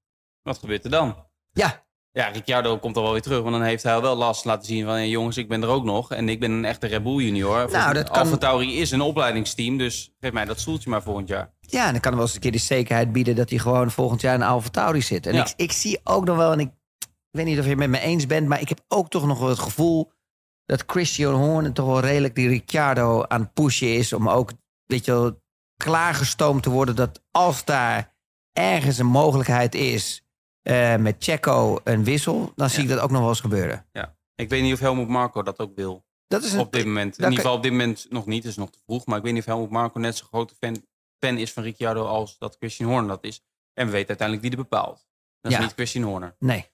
Wat 0.42 0.58
gebeurt 0.58 0.84
er 0.84 0.90
dan? 0.90 1.26
Ja, 1.52 1.84
Ja, 2.16 2.26
Ricciardo 2.28 2.78
komt 2.78 2.96
al 2.96 3.02
wel 3.02 3.12
weer 3.12 3.22
terug. 3.22 3.40
Want 3.40 3.52
dan 3.52 3.62
heeft 3.62 3.82
hij 3.82 4.00
wel 4.00 4.16
last 4.16 4.44
laten 4.44 4.66
zien 4.66 4.84
van... 4.84 4.94
"Hey, 4.94 5.08
jongens, 5.08 5.36
ik 5.36 5.48
ben 5.48 5.62
er 5.62 5.68
ook 5.68 5.84
nog. 5.84 6.10
En 6.12 6.28
ik 6.28 6.40
ben 6.40 6.50
een 6.50 6.64
echte 6.64 6.86
Red 6.86 7.02
Bull 7.02 7.22
junior. 7.24 7.70
Nou, 7.70 7.92
dat 7.94 8.10
kan- 8.10 8.18
Alfa 8.18 8.36
Tauri 8.36 8.78
is 8.80 8.90
een 8.90 9.00
opleidingsteam. 9.00 9.78
Dus 9.78 10.14
geef 10.20 10.32
mij 10.32 10.44
dat 10.44 10.60
stoeltje 10.60 10.90
maar 10.90 11.02
volgend 11.02 11.28
jaar. 11.28 11.52
Ja, 11.60 11.86
en 11.86 11.92
dan 11.92 12.00
kan 12.00 12.10
er 12.10 12.16
wel 12.16 12.26
eens 12.26 12.34
een 12.34 12.40
keer 12.40 12.52
de 12.52 12.58
zekerheid 12.58 13.12
bieden 13.12 13.34
dat 13.36 13.50
hij 13.50 13.58
gewoon 13.58 13.90
volgend 13.90 14.20
jaar 14.20 14.34
in 14.34 14.42
Alfa 14.42 14.68
Tauri 14.68 15.02
zit. 15.02 15.26
En 15.26 15.34
Ja. 15.34 15.42
ik, 15.44 15.52
ik 15.56 15.72
zie 15.72 16.00
ook 16.04 16.24
nog 16.24 16.36
wel, 16.36 16.52
en 16.52 16.60
ik, 16.60 16.68
ik 16.98 17.08
weet 17.30 17.44
niet 17.46 17.58
of 17.58 17.64
je 17.64 17.70
het 17.70 17.78
met 17.78 17.88
me 17.88 17.98
eens 18.00 18.26
bent, 18.26 18.48
maar 18.48 18.60
ik 18.60 18.68
heb 18.68 18.80
ook 18.88 19.08
toch 19.10 19.26
nog 19.26 19.38
wel 19.38 19.48
het 19.48 19.58
gevoel 19.58 20.12
dat 20.64 20.82
Christian 20.86 21.34
Horner 21.34 21.72
toch 21.72 21.86
wel 21.86 22.00
redelijk 22.00 22.34
die 22.34 22.48
Ricciardo 22.48 23.22
aan 23.28 23.40
het 23.40 23.52
pushen 23.52 23.94
is 23.96 24.12
om 24.12 24.28
ook, 24.28 24.52
weet 24.86 25.04
je 25.04 25.10
wel, 25.12 25.40
klaargestoomd 25.76 26.62
te 26.62 26.70
worden 26.70 26.96
dat 26.96 27.22
als 27.30 27.64
daar 27.64 28.14
ergens 28.52 28.98
een 28.98 29.06
mogelijkheid 29.06 29.74
is 29.74 30.23
eh, 30.64 30.96
met 30.96 31.16
Checo 31.18 31.80
een 31.84 32.04
wissel, 32.04 32.52
dan 32.56 32.68
zie 32.70 32.78
Ja. 32.78 32.84
ik 32.84 32.94
dat 32.94 33.00
ook 33.04 33.10
nog 33.10 33.20
wel 33.20 33.28
eens 33.28 33.40
gebeuren. 33.40 33.86
Ik 34.36 34.48
weet 34.48 34.62
niet 34.62 34.72
of 34.72 34.78
Helmut 34.80 35.08
Marco 35.08 35.42
dat 35.42 35.58
ook 35.58 35.74
wil. 35.76 36.04
Dat 36.26 36.42
is 36.42 36.52
een, 36.52 36.60
Op 36.60 36.72
dit 36.72 36.84
moment. 36.84 37.18
In 37.18 37.22
ieder 37.24 37.38
geval 37.38 37.56
op 37.56 37.62
dit 37.62 37.70
moment 37.72 38.06
nog 38.10 38.26
niet. 38.26 38.44
Is 38.44 38.56
nog 38.56 38.70
te 38.70 38.78
vroeg. 38.86 39.06
Maar 39.06 39.16
ik 39.18 39.22
weet 39.24 39.32
niet 39.32 39.42
of 39.42 39.48
Helmut 39.48 39.70
Marco 39.70 39.98
net 40.00 40.16
zo'n 40.16 40.28
grote 40.28 40.54
fan, 40.60 40.84
fan 41.18 41.38
is 41.38 41.52
van 41.52 41.62
Ricciardo 41.62 42.04
als 42.06 42.38
dat 42.38 42.56
Christian 42.58 42.88
Horner 42.90 43.08
dat 43.08 43.24
is. 43.24 43.44
En 43.72 43.86
we 43.86 43.92
weten 43.92 44.08
uiteindelijk 44.08 44.48
wie 44.48 44.56
er 44.58 44.68
bepaalt. 44.68 45.06
Dat 45.40 45.52
is 45.52 45.58
Ja. 45.58 45.64
niet 45.64 45.72
Christian 45.74 46.04
Horner. 46.04 46.36
Nee. 46.38 46.70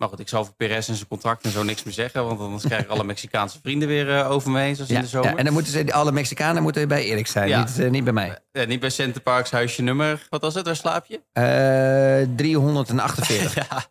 Maar 0.00 0.08
goed, 0.08 0.20
ik 0.20 0.28
zal 0.28 0.40
over 0.40 0.52
Perez 0.52 0.88
en 0.88 0.94
zijn 0.94 1.08
contract 1.08 1.44
en 1.44 1.50
zo 1.50 1.62
niks 1.62 1.82
meer 1.82 1.94
zeggen. 1.94 2.24
Want 2.26 2.40
anders 2.40 2.64
krijgen 2.64 2.88
alle 2.88 3.04
Mexicaanse 3.04 3.58
vrienden 3.62 3.88
weer 3.88 4.16
eh, 4.18 4.30
over 4.30 4.50
me 4.50 4.60
heen, 4.60 4.74
zoals 4.76 4.90
in 4.90 5.00
de 5.00 5.06
zomer. 5.06 5.30
ja, 5.30 5.36
en 5.36 5.44
dan 5.44 5.52
moeten 5.52 5.72
ze, 5.72 5.92
alle 5.92 6.12
Mexicanen 6.12 6.62
moeten 6.62 6.88
bij 6.88 7.04
Erik 7.04 7.26
zijn, 7.26 7.48
Ja. 7.48 7.58
niet, 7.64 7.78
eh, 7.78 7.90
niet 7.90 8.04
bij 8.04 8.12
mij. 8.12 8.38
Ja, 8.52 8.64
niet 8.64 8.80
bij 8.80 8.90
Center 8.90 9.20
Parks 9.20 9.50
huisje 9.50 9.82
nummer. 9.82 10.26
Wat 10.30 10.40
was 10.40 10.54
het? 10.54 10.66
Waar 10.66 10.76
slaap 10.76 11.06
je? 11.06 11.20
Eh 11.32 12.36
348. 12.36 13.54
ja, 13.68 13.84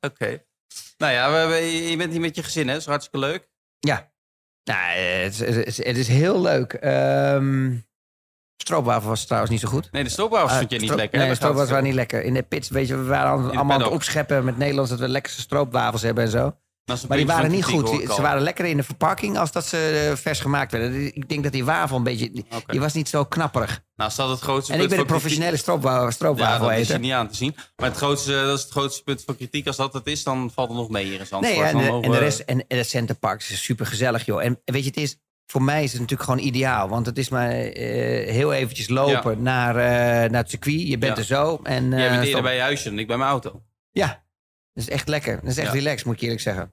oké. 0.00 0.42
Nou 0.98 1.12
ja, 1.12 1.32
we, 1.32 1.46
we- 1.54 1.88
je 1.90 1.96
bent 1.96 2.12
hier 2.12 2.20
met 2.20 2.36
je 2.36 2.42
gezin, 2.42 2.66
hè? 2.66 2.72
Dat 2.72 2.80
is 2.82 2.86
hartstikke 2.88 3.18
leuk. 3.26 3.48
Ja. 3.78 4.10
Nou, 4.64 4.96
eh, 4.96 5.22
het, 5.22 5.32
is- 5.32 5.38
het, 5.56 5.66
is, 5.66 5.76
het 5.76 5.96
is 5.96 6.08
heel 6.08 6.40
leuk. 6.40 6.72
Ehm 6.72 7.74
stroopwafel 8.56 9.08
was 9.08 9.24
trouwens 9.24 9.52
niet 9.52 9.60
zo 9.60 9.68
goed. 9.68 9.88
Nee, 9.92 10.04
de 10.04 10.10
stroopwafels 10.10 10.52
Uh, 10.52 10.58
vind 10.58 10.70
je 10.70 10.78
niet 10.78 10.94
lekker. 10.94 11.18
Nee, 11.18 11.28
de 11.28 11.34
stroopwafels 11.34 11.70
waren 11.70 11.84
niet 11.84 11.94
lekker. 11.94 12.22
In 12.22 12.34
de 12.34 12.42
pits, 12.42 12.68
weet 12.68 12.88
je, 12.88 12.96
we 12.96 13.04
waren 13.04 13.30
allemaal 13.30 13.76
aan 13.76 13.82
het 13.82 13.90
opscheppen 13.90 14.44
met 14.44 14.56
Nederlands 14.58 14.90
dat 14.90 14.98
we 14.98 15.06
de 15.06 15.10
lekkerste 15.12 15.40
stroopwafels 15.40 16.02
hebben 16.02 16.24
en 16.24 16.30
zo. 16.30 16.56
is 16.84 17.06
Maar 17.06 17.16
die 17.16 17.26
waren 17.26 17.50
niet 17.50 17.64
goed. 17.64 17.86
Die- 17.90 18.12
Ze 18.14 18.22
waren 18.22 18.42
lekker 18.42 18.64
in 18.64 18.76
de 18.76 18.82
verpakking 18.82 19.38
als 19.38 19.52
dat 19.52 19.66
ze 19.66 20.06
eh, 20.10 20.16
vers 20.16 20.40
gemaakt 20.40 20.72
werden. 20.72 21.14
Ik 21.16 21.28
denk 21.28 21.42
dat 21.42 21.52
die 21.52 21.64
wafel 21.64 21.96
een 21.96 22.02
beetje... 22.02 22.30
die- 22.66 22.80
was 22.80 22.92
niet 22.92 23.08
zo 23.08 23.24
knapperig. 23.24 23.68
Nou, 23.70 23.80
als 24.10 24.14
dat 24.16 24.28
het 24.30 24.40
grootste 24.40 24.72
En 24.72 24.80
ik 24.80 24.88
ben 24.88 24.98
een 24.98 25.06
professionele 25.06 25.56
stroopwa- 25.56 26.02
Ja, 26.02 26.10
stroopwafel 26.10 26.60
dat 26.68 26.70
is 26.70 26.76
je 26.76 26.82
eten. 26.92 27.00
niet 27.00 27.12
aan 27.12 27.28
te 27.28 27.36
zien. 27.36 27.56
Maar 27.76 27.88
het 27.88 27.96
grootste, 27.98 28.30
dat 28.32 28.56
is 28.56 28.62
het 28.62 28.72
grootste 28.72 29.02
punt 29.02 29.22
van 29.26 29.36
kritiek. 29.36 29.66
Als 29.66 29.76
dat 29.76 29.92
het 29.92 30.06
is, 30.06 30.22
dan 30.24 30.50
valt 30.54 30.68
het 30.68 30.78
nog 30.78 30.88
mee 30.90 31.04
hier 31.04 31.20
in 31.20 31.26
Zandvoort. 31.26 31.56
Nee, 31.56 31.64
en 31.64 32.00
de, 32.00 32.08
en 32.08 32.18
rest 32.18 32.38
en, 32.38 32.64
en 32.68 32.78
het 32.78 32.88
Centerpark 32.88 33.40
is 33.40 33.62
super 33.62 33.86
gezellig, 33.86 34.24
joh. 34.24 34.42
En 34.44 34.60
weet 34.64 34.82
je, 34.82 34.88
het 34.88 34.96
is 34.96 35.16
voor 35.46 35.62
mij 35.62 35.82
is 35.82 35.92
het 35.92 36.00
natuurlijk 36.00 36.28
gewoon 36.30 36.46
ideaal, 36.46 36.88
want 36.88 37.06
het 37.06 37.18
is 37.18 37.28
maar 37.28 37.50
eh, 37.50 38.32
heel 38.32 38.52
eventjes 38.52 38.88
lopen 38.88 39.42
naar, 39.42 39.76
eh, 39.76 40.30
naar 40.30 40.40
het 40.40 40.50
circuit. 40.50 40.80
Je 40.88 40.98
bent 40.98 41.12
Ja. 41.16 41.18
er 41.22 41.26
zo 41.26 41.60
en 41.62 41.90
Jij 41.90 42.06
eh, 42.06 42.12
bent 42.12 42.26
eerder 42.26 42.42
bij 42.42 42.54
je 42.54 42.60
huisje 42.60 42.88
dan 42.88 42.98
ik 42.98 43.06
bij 43.06 43.16
mijn 43.16 43.30
auto. 43.30 43.62
Ja, 43.90 44.06
dat 44.72 44.82
is 44.84 44.88
echt 44.88 45.08
lekker. 45.08 45.34
Dat 45.40 45.50
is 45.50 45.58
echt 45.58 45.66
Ja. 45.72 45.78
relaxed, 45.78 46.06
moet 46.06 46.14
ik 46.14 46.20
eerlijk 46.20 46.40
zeggen. 46.40 46.70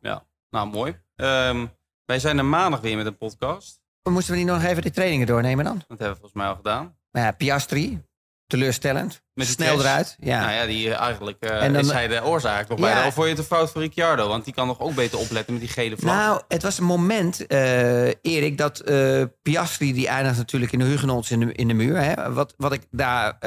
Nou, 0.50 0.70
mooi. 0.70 0.96
Ehm, 1.16 1.66
wij 2.06 2.20
zijn 2.20 2.38
er 2.38 2.46
maandag 2.46 2.82
weer 2.82 2.98
met 2.98 3.06
een 3.06 3.18
podcast. 3.18 3.82
Moesten 4.10 4.34
we 4.34 4.40
niet 4.40 4.48
nog 4.48 4.64
even 4.64 4.82
de 4.82 4.92
trainingen 4.92 5.28
doornemen 5.28 5.66
dan? 5.66 5.78
Dat 5.78 5.88
hebben 5.88 6.08
we 6.08 6.14
volgens 6.14 6.34
mij 6.34 6.48
al 6.48 6.56
gedaan. 6.56 6.98
Maar 7.12 7.24
ja, 7.24 7.32
Piastri, 7.32 8.04
teleurstellend. 8.48 9.22
Met 9.34 9.48
Snel 9.48 9.86
erik. 9.86 10.16
Ja. 10.20 10.40
Nou 10.40 10.52
ja, 10.52 10.66
die 10.66 10.94
eh, 10.94 11.00
eigenlijk 11.02 11.38
eh, 11.40 11.64
En 11.64 11.74
dan- 11.74 11.82
is 11.82 11.92
hij 11.92 12.08
de 12.08 12.24
oorzaak 12.24 12.68
nog 12.68 12.80
Ja. 12.80 13.02
vond 13.12 13.16
je 13.26 13.30
het 13.32 13.38
een 13.40 13.44
fout 13.46 13.72
voor 13.72 13.82
Ricciardo? 13.82 14.28
Want 14.28 14.46
die 14.46 14.54
kan 14.54 14.68
nog 14.68 14.80
ook 14.80 14.96
beter 14.96 15.20
opletten 15.20 15.54
met 15.54 15.62
die 15.62 15.72
gele 15.72 15.98
vlag. 15.98 16.16
Nou, 16.16 16.42
het 16.48 16.64
was 16.64 16.78
een 16.78 16.84
moment, 16.86 17.48
eh, 17.48 18.06
Erik, 18.08 18.58
dat 18.58 18.80
eh, 18.80 19.24
Piastri, 19.42 19.94
die 19.94 20.08
eindigt 20.08 20.38
natuurlijk 20.38 20.72
in 20.72 20.80
de 20.80 20.86
Hugenotz 20.86 21.32
in 21.32 21.40
de, 21.40 21.52
in 21.54 21.68
de 21.68 21.74
muur. 21.74 21.98
Hè? 22.02 22.34
Wat, 22.34 22.54
wat 22.58 22.74
ik 22.74 22.88
daar, 22.92 23.38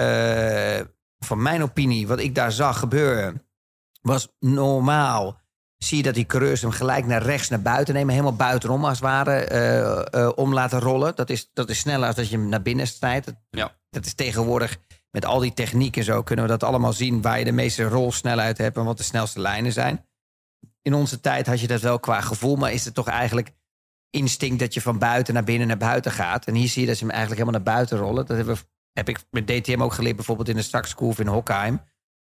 van 1.18 1.42
mijn 1.42 1.62
opinie, 1.62 2.06
wat 2.06 2.20
ik 2.20 2.34
daar 2.34 2.52
zag 2.52 2.78
gebeuren, 2.78 3.42
was 4.02 4.28
normaal. 4.40 5.44
Zie 5.78 5.96
je 5.96 6.02
dat 6.02 6.14
die 6.14 6.26
coureurs 6.26 6.60
hem 6.62 6.70
gelijk 6.70 7.06
naar 7.06 7.22
rechts 7.22 7.48
naar 7.48 7.62
buiten 7.62 7.94
nemen, 7.94 8.10
helemaal 8.10 8.36
buitenom 8.36 8.84
als 8.84 8.92
het 9.00 9.06
ware, 9.08 10.32
om 10.34 10.52
laten 10.54 10.80
rollen. 10.80 11.14
Dat 11.16 11.30
is, 11.30 11.50
dat 11.52 11.70
is 11.70 11.78
sneller 11.78 12.06
als 12.06 12.16
dat 12.16 12.28
je 12.28 12.36
hem 12.36 12.48
naar 12.48 12.62
binnen 12.62 12.86
snijdt. 12.86 13.26
Dat, 13.26 13.34
Ja. 13.50 13.72
dat 13.90 14.06
is 14.06 14.14
tegenwoordig, 14.14 14.76
met 15.16 15.24
al 15.24 15.38
die 15.38 15.52
technieken 15.52 16.04
zo, 16.04 16.22
kunnen 16.22 16.44
we 16.44 16.50
dat 16.50 16.62
allemaal 16.62 16.92
zien 16.92 17.22
waar 17.22 17.38
je 17.38 17.44
de 17.44 17.52
meeste 17.52 17.82
rolsnelheid 17.82 18.58
hebt 18.58 18.76
en 18.76 18.84
wat 18.84 18.96
de 18.96 19.02
snelste 19.02 19.40
lijnen 19.40 19.72
zijn 19.72 20.06
in 20.86 20.94
onze 20.94 21.20
tijd 21.20 21.46
had 21.46 21.60
je 21.60 21.66
dat 21.66 21.80
wel 21.80 22.00
qua 22.00 22.20
gevoel, 22.20 22.56
maar 22.56 22.72
is 22.72 22.84
het 22.84 22.94
toch 22.94 23.08
eigenlijk 23.08 23.52
instinct 24.10 24.58
dat 24.58 24.74
je 24.74 24.80
van 24.80 24.98
buiten 24.98 25.34
naar 25.34 25.44
binnen 25.44 25.66
naar 25.66 25.76
buiten 25.76 26.12
gaat. 26.12 26.46
En 26.46 26.54
hier 26.54 26.68
zie 26.68 26.80
je 26.80 26.86
dat 26.86 26.96
ze 26.96 27.04
hem 27.04 27.12
eigenlijk 27.12 27.40
helemaal 27.40 27.60
naar 27.62 27.74
buiten 27.74 27.98
rollen. 27.98 28.26
Dat 28.26 28.58
heb 28.92 29.08
ik 29.08 29.18
met 29.30 29.46
DTM 29.46 29.82
ook 29.82 29.92
geleerd, 29.92 30.16
bijvoorbeeld 30.16 30.48
in 30.48 30.56
de 30.56 30.62
Staksgroove 30.62 31.20
in 31.20 31.28
Hockheim. 31.28 31.80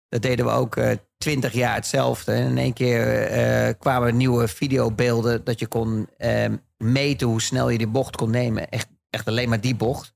Dat 0.10 0.22
deden 0.22 0.46
we 0.46 0.52
ook 0.52 0.80
twintig 1.18 1.54
jaar 1.54 1.76
hetzelfde. 1.76 2.32
En 2.32 2.48
in 2.48 2.58
één 2.58 2.74
keer 2.74 3.28
eh, 3.28 3.74
kwamen 3.80 4.18
nieuwe 4.18 4.48
videobeelden 4.48 5.44
dat 5.44 5.60
je 5.60 5.68
kon 5.68 6.10
eh, 6.18 6.52
meten 6.78 7.28
hoe 7.28 7.42
snel 7.42 7.70
je 7.70 7.78
die 7.78 7.88
bocht 7.88 8.16
kon 8.16 8.30
nemen. 8.30 8.70
Echt, 8.70 8.88
echt 9.10 9.28
alleen 9.28 9.50
maar 9.50 9.62
die 9.62 9.76
bocht. 9.76 10.14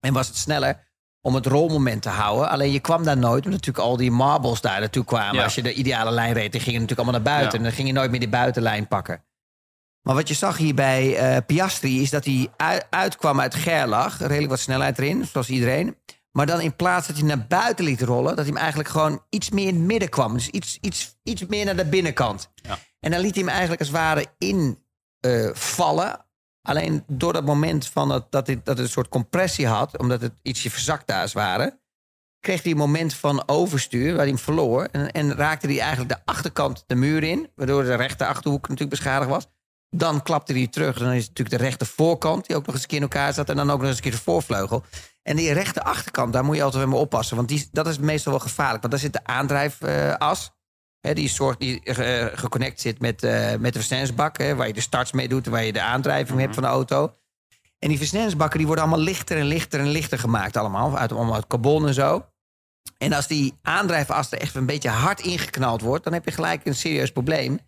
En 0.00 0.12
was 0.12 0.26
het 0.26 0.36
sneller 0.36 0.87
om 1.20 1.34
het 1.34 1.46
rolmoment 1.46 2.02
te 2.02 2.08
houden. 2.08 2.48
Alleen 2.48 2.72
je 2.72 2.80
kwam 2.80 3.04
daar 3.04 3.16
nooit, 3.16 3.44
omdat 3.44 3.60
natuurlijk 3.60 3.86
al 3.86 3.96
die 3.96 4.10
marbles 4.10 4.60
daar 4.60 4.80
naartoe 4.80 5.04
kwamen. 5.04 5.34
Ja. 5.34 5.44
Als 5.44 5.54
je 5.54 5.62
de 5.62 5.72
ideale 5.74 6.10
lijn 6.10 6.32
reed, 6.32 6.52
dan 6.52 6.60
ging 6.60 6.74
je 6.74 6.80
natuurlijk 6.80 7.08
allemaal 7.08 7.20
naar 7.22 7.32
buiten. 7.32 7.52
Ja. 7.52 7.56
En 7.58 7.62
dan 7.62 7.72
ging 7.72 7.88
je 7.88 7.94
nooit 7.94 8.10
meer 8.10 8.20
die 8.20 8.28
buitenlijn 8.28 8.88
pakken. 8.88 9.22
Maar 10.02 10.14
wat 10.14 10.28
je 10.28 10.34
zag 10.34 10.56
hier 10.56 10.74
bij 10.74 11.16
eh, 11.16 11.36
Piastri 11.46 12.02
is 12.02 12.10
dat 12.10 12.24
hij 12.24 12.48
uit- 12.56 12.86
uitkwam 12.90 13.40
uit 13.40 13.54
Gerlach. 13.54 14.18
Redelijk 14.18 14.48
wat 14.48 14.58
snelheid 14.60 14.98
erin, 14.98 15.24
zoals 15.24 15.48
iedereen. 15.48 15.96
Maar 16.32 16.46
dan 16.46 16.60
in 16.60 16.76
plaats 16.76 17.06
dat 17.06 17.16
hij 17.16 17.24
naar 17.26 17.46
buiten 17.46 17.84
liet 17.84 18.02
rollen, 18.02 18.28
dat 18.28 18.36
hij 18.36 18.46
hem 18.46 18.56
eigenlijk 18.56 18.88
gewoon 18.88 19.22
iets 19.30 19.50
meer 19.50 19.66
in 19.66 19.74
het 19.74 19.84
midden 19.84 20.08
kwam. 20.08 20.32
Dus 20.34 20.48
iets, 20.48 20.78
iets, 20.80 21.16
iets 21.22 21.46
meer 21.46 21.64
naar 21.64 21.76
de 21.76 21.84
binnenkant. 21.84 22.50
Ja. 22.54 22.78
En 23.00 23.10
dan 23.10 23.20
liet 23.20 23.34
hij 23.34 23.42
hem 23.42 23.50
eigenlijk 23.52 23.80
als 23.80 23.88
het 23.90 23.98
ware 23.98 24.26
in 24.38 24.84
eh, 25.20 25.48
vallen. 25.52 26.26
Alleen 26.62 27.04
door 27.06 27.32
dat 27.32 27.44
moment 27.44 27.88
van 27.88 28.08
dat, 28.08 28.46
het, 28.46 28.46
dat 28.46 28.62
het 28.64 28.78
een 28.78 28.88
soort 28.88 29.08
compressie 29.08 29.66
had, 29.66 29.98
omdat 29.98 30.20
het 30.20 30.32
ietsje 30.42 30.70
verzakt 30.70 31.06
daar 31.06 31.20
als 31.20 31.32
het 31.32 31.42
ware, 31.42 31.78
kreeg 32.40 32.62
hij 32.62 32.72
een 32.72 32.78
moment 32.78 33.14
van 33.14 33.48
overstuur 33.48 34.08
waar 34.08 34.20
hij 34.20 34.28
hem 34.28 34.38
verloor. 34.38 34.88
En, 34.92 35.10
en 35.10 35.34
raakte 35.34 35.66
hij 35.66 35.80
eigenlijk 35.80 36.10
de 36.10 36.20
achterkant 36.24 36.84
de 36.86 36.94
muur 36.94 37.22
in, 37.22 37.50
waardoor 37.54 37.82
de 37.82 37.94
rechter 37.94 38.26
achterhoek 38.26 38.62
natuurlijk 38.62 38.90
beschadigd 38.90 39.30
was. 39.30 39.46
Dan 39.90 40.22
klapte 40.22 40.52
hij 40.52 40.66
terug. 40.66 40.98
Dan 40.98 41.12
is 41.12 41.26
het 41.26 41.28
natuurlijk 41.28 41.58
de 41.58 41.64
rechter 41.64 41.86
voorkant, 41.86 42.46
die 42.46 42.56
ook 42.56 42.66
nog 42.66 42.74
eens 42.74 42.82
een 42.82 42.88
keer 42.88 42.98
in 42.98 43.02
elkaar 43.02 43.32
zat. 43.34 43.48
En 43.48 43.56
dan 43.56 43.70
ook 43.70 43.78
nog 43.78 43.86
eens 43.86 43.96
een 43.96 44.02
keer 44.02 44.12
de 44.12 44.18
voorvleugel. 44.18 44.84
En 45.22 45.36
die 45.36 45.52
rechter 45.52 45.82
achterkant, 45.82 46.32
daar 46.32 46.44
moet 46.44 46.56
je 46.56 46.62
altijd 46.62 46.86
mee 46.86 46.98
oppassen. 46.98 47.36
Want 47.36 47.48
die, 47.48 47.68
dat 47.72 47.86
is 47.86 47.98
meestal 47.98 48.32
wel 48.32 48.40
gevaarlijk. 48.40 48.80
Want 48.80 48.92
daar 48.92 49.02
zit 49.02 49.12
de 49.12 49.24
aandrijfas. 49.24 50.50
Hè, 51.00 51.14
die 51.14 51.28
soort 51.28 51.60
die 51.60 51.82
eh, 51.82 52.26
geconnect 52.38 52.80
zit 52.80 53.00
met, 53.00 53.22
eh, 53.22 53.54
met 53.54 53.72
de 53.72 53.78
versnellingsbak. 53.78 54.38
Hè, 54.38 54.54
waar 54.54 54.66
je 54.66 54.72
de 54.72 54.80
starts 54.80 55.12
mee 55.12 55.28
doet. 55.28 55.46
Waar 55.46 55.64
je 55.64 55.72
de 55.72 55.80
aandrijving 55.80 56.40
hebt 56.40 56.54
van 56.54 56.62
de 56.62 56.68
auto. 56.68 57.14
En 57.78 57.88
die 57.88 57.98
versnellingsbakken 57.98 58.58
die 58.58 58.66
worden 58.66 58.84
allemaal 58.84 59.04
lichter 59.04 59.38
en 59.38 59.44
lichter 59.46 59.80
en 59.80 59.88
lichter 59.88 60.18
gemaakt. 60.18 60.56
Allemaal. 60.56 60.98
Uit, 60.98 61.12
allemaal 61.12 61.34
uit 61.34 61.46
carbon 61.46 61.86
en 61.86 61.94
zo. 61.94 62.26
En 62.98 63.12
als 63.12 63.26
die 63.26 63.54
aandrijfas 63.62 64.30
er 64.32 64.38
echt 64.40 64.54
een 64.54 64.66
beetje 64.66 64.88
hard 64.88 65.20
ingeknald 65.20 65.80
wordt. 65.80 66.04
dan 66.04 66.12
heb 66.12 66.24
je 66.24 66.30
gelijk 66.30 66.66
een 66.66 66.74
serieus 66.74 67.12
probleem. 67.12 67.58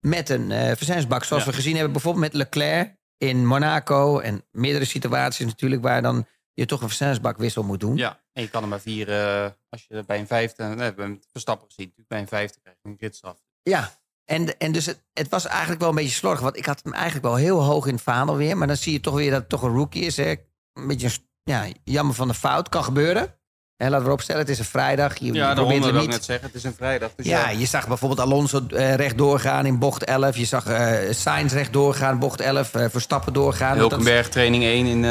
Met 0.00 0.28
een 0.28 0.50
eh 0.50 0.66
versnellingsbak. 0.66 1.24
Zoals 1.24 1.44
Ja. 1.44 1.50
we 1.50 1.56
gezien 1.56 1.74
hebben 1.74 1.92
bijvoorbeeld 1.92 2.24
met 2.24 2.34
Leclerc 2.34 2.94
in 3.18 3.46
Monaco. 3.46 4.18
En 4.18 4.44
meerdere 4.50 4.84
situaties 4.84 5.46
natuurlijk 5.46 5.82
waar 5.82 6.02
dan 6.02 6.26
je 6.54 6.66
toch 6.66 6.80
een 6.80 6.86
versnellingsbakwissel 6.86 7.62
moet 7.62 7.80
doen. 7.80 7.96
Ja, 7.96 8.20
en 8.32 8.42
je 8.42 8.50
kan 8.50 8.62
er 8.62 8.68
maar 8.68 8.80
vier, 8.80 9.08
eh, 9.08 9.50
als 9.68 9.86
je 9.88 10.04
bij 10.06 10.18
een 10.18 10.26
vijfde, 10.26 10.64
nee, 10.64 10.76
we 10.76 10.82
hebben 10.82 11.10
het 11.10 11.26
Verstappen 11.30 11.66
gezien, 11.66 11.84
natuurlijk 11.84 12.08
bij 12.08 12.20
een 12.20 12.28
vijfde 12.28 12.60
krijg 12.60 12.76
je 12.82 12.88
een 12.88 12.96
gridstraf. 12.96 13.38
Ja, 13.62 14.00
en, 14.30 14.58
en 14.58 14.72
dus 14.72 14.86
het, 14.86 15.02
het 15.12 15.28
was 15.28 15.46
eigenlijk 15.46 15.80
wel 15.80 15.88
een 15.88 15.94
beetje 15.94 16.10
slordig. 16.10 16.40
Want 16.40 16.56
ik 16.56 16.66
had 16.66 16.80
hem 16.82 16.92
eigenlijk 16.92 17.24
wel 17.24 17.34
heel 17.34 17.62
hoog 17.62 17.86
in 17.86 17.94
het 17.94 18.02
vaandel 18.02 18.36
weer. 18.36 18.56
Maar 18.56 18.66
dan 18.66 18.76
zie 18.76 18.92
je 18.92 19.00
toch 19.00 19.14
weer 19.14 19.30
dat 19.30 19.40
het 19.40 19.48
toch 19.48 19.62
een 19.62 19.74
rookie 19.74 20.04
is. 20.04 20.16
Hè. 20.16 20.34
Een 20.72 20.86
beetje 20.86 21.06
een 21.06 21.26
ja, 21.42 21.66
jammer 21.84 22.14
van 22.14 22.28
de 22.28 22.34
fout. 22.34 22.68
Kan 22.68 22.84
gebeuren. 22.84 23.39
En 23.80 23.90
laten 23.90 24.06
we 24.06 24.12
opstellen, 24.12 24.40
het 24.40 24.50
is 24.50 24.58
een 24.58 24.64
vrijdag. 24.64 25.18
Je, 25.18 25.32
Ja, 25.32 25.48
de 25.48 25.54
probeert 25.54 25.70
ronde 25.72 25.86
er 25.86 25.92
wil 25.92 26.02
ik 26.02 26.08
net 26.08 26.24
zeggen, 26.24 26.46
het 26.46 26.54
is 26.54 26.64
een 26.64 26.74
vrijdag. 26.74 27.10
Dus 27.16 27.26
Ja, 27.26 27.48
je 27.50 27.66
zag 27.66 27.88
bijvoorbeeld 27.88 28.20
Alonso 28.20 28.66
eh, 28.66 28.94
recht 28.94 29.18
doorgaan 29.18 29.66
in 29.66 29.78
bocht 29.78 30.04
11. 30.04 30.36
Je 30.36 30.44
zag 30.44 30.66
eh 30.66 31.12
Sainz 31.12 31.52
recht 31.52 31.72
doorgaan, 31.72 32.18
bocht 32.18 32.40
11. 32.40 32.74
eh 32.74 32.84
Verstappen 32.90 33.32
doorgaan. 33.32 33.78
Dat- 33.78 33.90
Hulkenberg 33.90 34.28
training 34.28 34.64
1 34.64 34.86
in, 34.86 35.04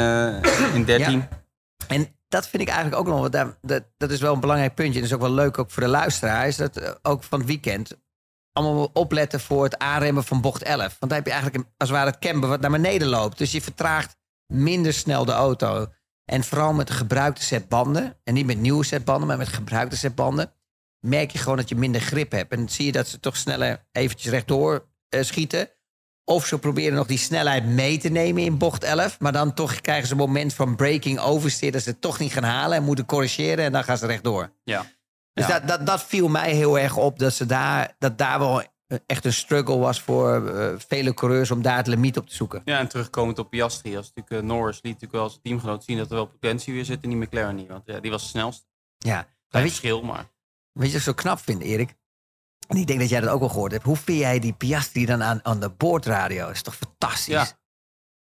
in 0.74 0.84
13. 0.84 1.24
En 1.88 2.08
dat 2.28 2.48
vind 2.48 2.62
ik 2.62 2.68
eigenlijk 2.68 2.98
ook 3.00 3.06
nog, 3.08 3.20
want 3.20 3.32
daar- 3.32 3.56
dat, 3.62 3.82
dat 3.96 4.10
is 4.10 4.20
wel 4.20 4.34
een 4.34 4.40
belangrijk 4.40 4.74
puntje. 4.74 5.00
Dat 5.00 5.08
is 5.08 5.14
ook 5.14 5.20
wel 5.20 5.32
leuk 5.32 5.58
ook 5.58 5.70
voor 5.70 5.82
de 5.82 5.88
luisteraar. 5.88 6.46
Is 6.46 6.56
dat 6.56 6.98
ook 7.02 7.22
van 7.22 7.38
het 7.38 7.48
weekend 7.48 7.96
allemaal 8.52 8.90
opletten 8.92 9.40
voor 9.40 9.64
het 9.64 9.78
aanremmen 9.78 10.24
van 10.24 10.40
bocht 10.40 10.62
11. 10.62 10.80
Want 10.98 10.98
dan 11.00 11.12
heb 11.12 11.24
je 11.26 11.32
eigenlijk 11.32 11.64
een, 11.64 11.70
als 11.76 11.88
het 11.88 11.98
ware 11.98 12.10
het 12.10 12.18
camber 12.18 12.48
wat 12.48 12.60
naar 12.60 12.70
beneden 12.70 13.08
loopt. 13.08 13.38
Dus 13.38 13.52
je 13.52 13.60
vertraagt 13.62 14.16
minder 14.46 14.92
snel 14.92 15.24
de 15.24 15.32
auto. 15.32 15.86
En 16.30 16.44
vooral 16.44 16.72
met 16.72 16.86
de 16.86 16.92
gebruikte 16.92 17.42
set 17.42 17.68
banden. 17.68 18.16
En 18.24 18.34
niet 18.34 18.46
met 18.46 18.58
nieuwe 18.58 18.84
set 18.84 19.04
banden, 19.04 19.26
maar 19.28 19.36
met 19.38 19.48
gebruikte 19.48 19.96
set 19.96 20.14
banden. 20.14 20.52
Merk 21.00 21.30
je 21.30 21.38
gewoon 21.38 21.56
dat 21.56 21.68
je 21.68 21.74
minder 21.74 22.00
grip 22.00 22.32
hebt. 22.32 22.52
En 22.52 22.58
dan 22.58 22.68
zie 22.68 22.86
je 22.86 22.92
dat 22.92 23.08
ze 23.08 23.20
toch 23.20 23.36
sneller 23.36 23.86
eventjes 23.92 24.30
rechtdoor 24.32 24.88
eh, 25.08 25.22
schieten. 25.22 25.68
Of 26.24 26.46
ze 26.46 26.58
proberen 26.58 26.94
nog 26.94 27.06
die 27.06 27.18
snelheid 27.18 27.64
mee 27.66 27.98
te 27.98 28.08
nemen 28.08 28.42
in 28.42 28.58
bocht 28.58 28.84
11. 28.84 29.20
Maar 29.20 29.32
dan 29.32 29.54
toch 29.54 29.80
krijgen 29.80 30.06
ze 30.06 30.12
een 30.12 30.18
moment 30.18 30.54
van 30.54 30.76
breaking 30.76 31.18
oversteer. 31.18 31.72
Dat 31.72 31.82
ze 31.82 31.90
het 31.90 32.00
toch 32.00 32.18
niet 32.18 32.32
gaan 32.32 32.42
halen 32.42 32.76
en 32.76 32.84
moeten 32.84 33.06
corrigeren. 33.06 33.64
En 33.64 33.72
dan 33.72 33.84
gaan 33.84 33.98
ze 33.98 34.06
rechtdoor. 34.06 34.52
Ja. 34.64 34.86
Dus 35.32 35.46
Ja. 35.46 35.58
dat, 35.58 35.68
dat, 35.68 35.86
dat 35.86 36.02
viel 36.02 36.28
mij 36.28 36.52
heel 36.54 36.78
erg 36.78 36.96
op. 36.96 37.18
Dat, 37.18 37.32
ze 37.34 37.46
daar, 37.46 37.94
dat 37.98 38.18
daar 38.18 38.38
wel 38.38 38.62
echt 39.06 39.24
een 39.24 39.32
struggle 39.32 39.78
was 39.78 40.00
voor 40.00 40.48
eh, 40.48 40.74
vele 40.78 41.14
coureurs 41.14 41.50
om 41.50 41.62
daar 41.62 41.76
het 41.76 41.86
limiet 41.86 42.16
op 42.16 42.26
te 42.26 42.34
zoeken. 42.34 42.62
Ja, 42.64 42.78
en 42.78 42.88
terugkomend 42.88 43.38
op 43.38 43.50
Piastri. 43.50 43.96
Als 43.96 44.12
natuurlijk, 44.14 44.42
eh, 44.42 44.48
Norris 44.48 44.74
liet 44.74 44.84
natuurlijk 44.84 45.12
wel 45.12 45.28
zijn 45.28 45.42
teamgenoot 45.42 45.84
zien 45.84 45.96
dat 45.96 46.10
er 46.10 46.14
wel 46.14 46.26
potentie 46.26 46.74
weer 46.74 46.84
zit 46.84 47.02
in 47.02 47.08
die 47.08 47.18
McLaren 47.18 47.54
niet. 47.54 47.68
Want 47.68 47.86
ja, 47.86 48.00
die 48.00 48.10
was 48.10 48.22
het 48.22 48.30
snelst. 48.30 48.66
Ja. 48.98 49.14
Maar 49.14 49.62
weet, 49.62 49.70
verschil, 49.70 50.02
maar... 50.02 50.30
weet 50.72 50.86
je 50.86 50.92
wat 50.92 50.94
ik 50.94 51.00
zo 51.00 51.12
knap 51.12 51.38
vind, 51.38 51.62
Erik? 51.62 51.94
En 52.68 52.76
ik 52.76 52.86
denk 52.86 53.00
dat 53.00 53.08
jij 53.08 53.20
dat 53.20 53.30
ook 53.30 53.42
al 53.42 53.48
gehoord 53.48 53.72
hebt. 53.72 53.84
Hoe 53.84 53.96
vind 53.96 54.18
jij 54.18 54.38
die 54.38 54.52
Piastri 54.52 55.06
dan 55.06 55.22
aan, 55.22 55.44
aan 55.44 55.60
de 55.60 55.70
boordradio? 55.70 56.46
Dat 56.46 56.54
is 56.54 56.62
toch 56.62 56.76
fantastisch? 56.76 57.26
Ja. 57.26 57.46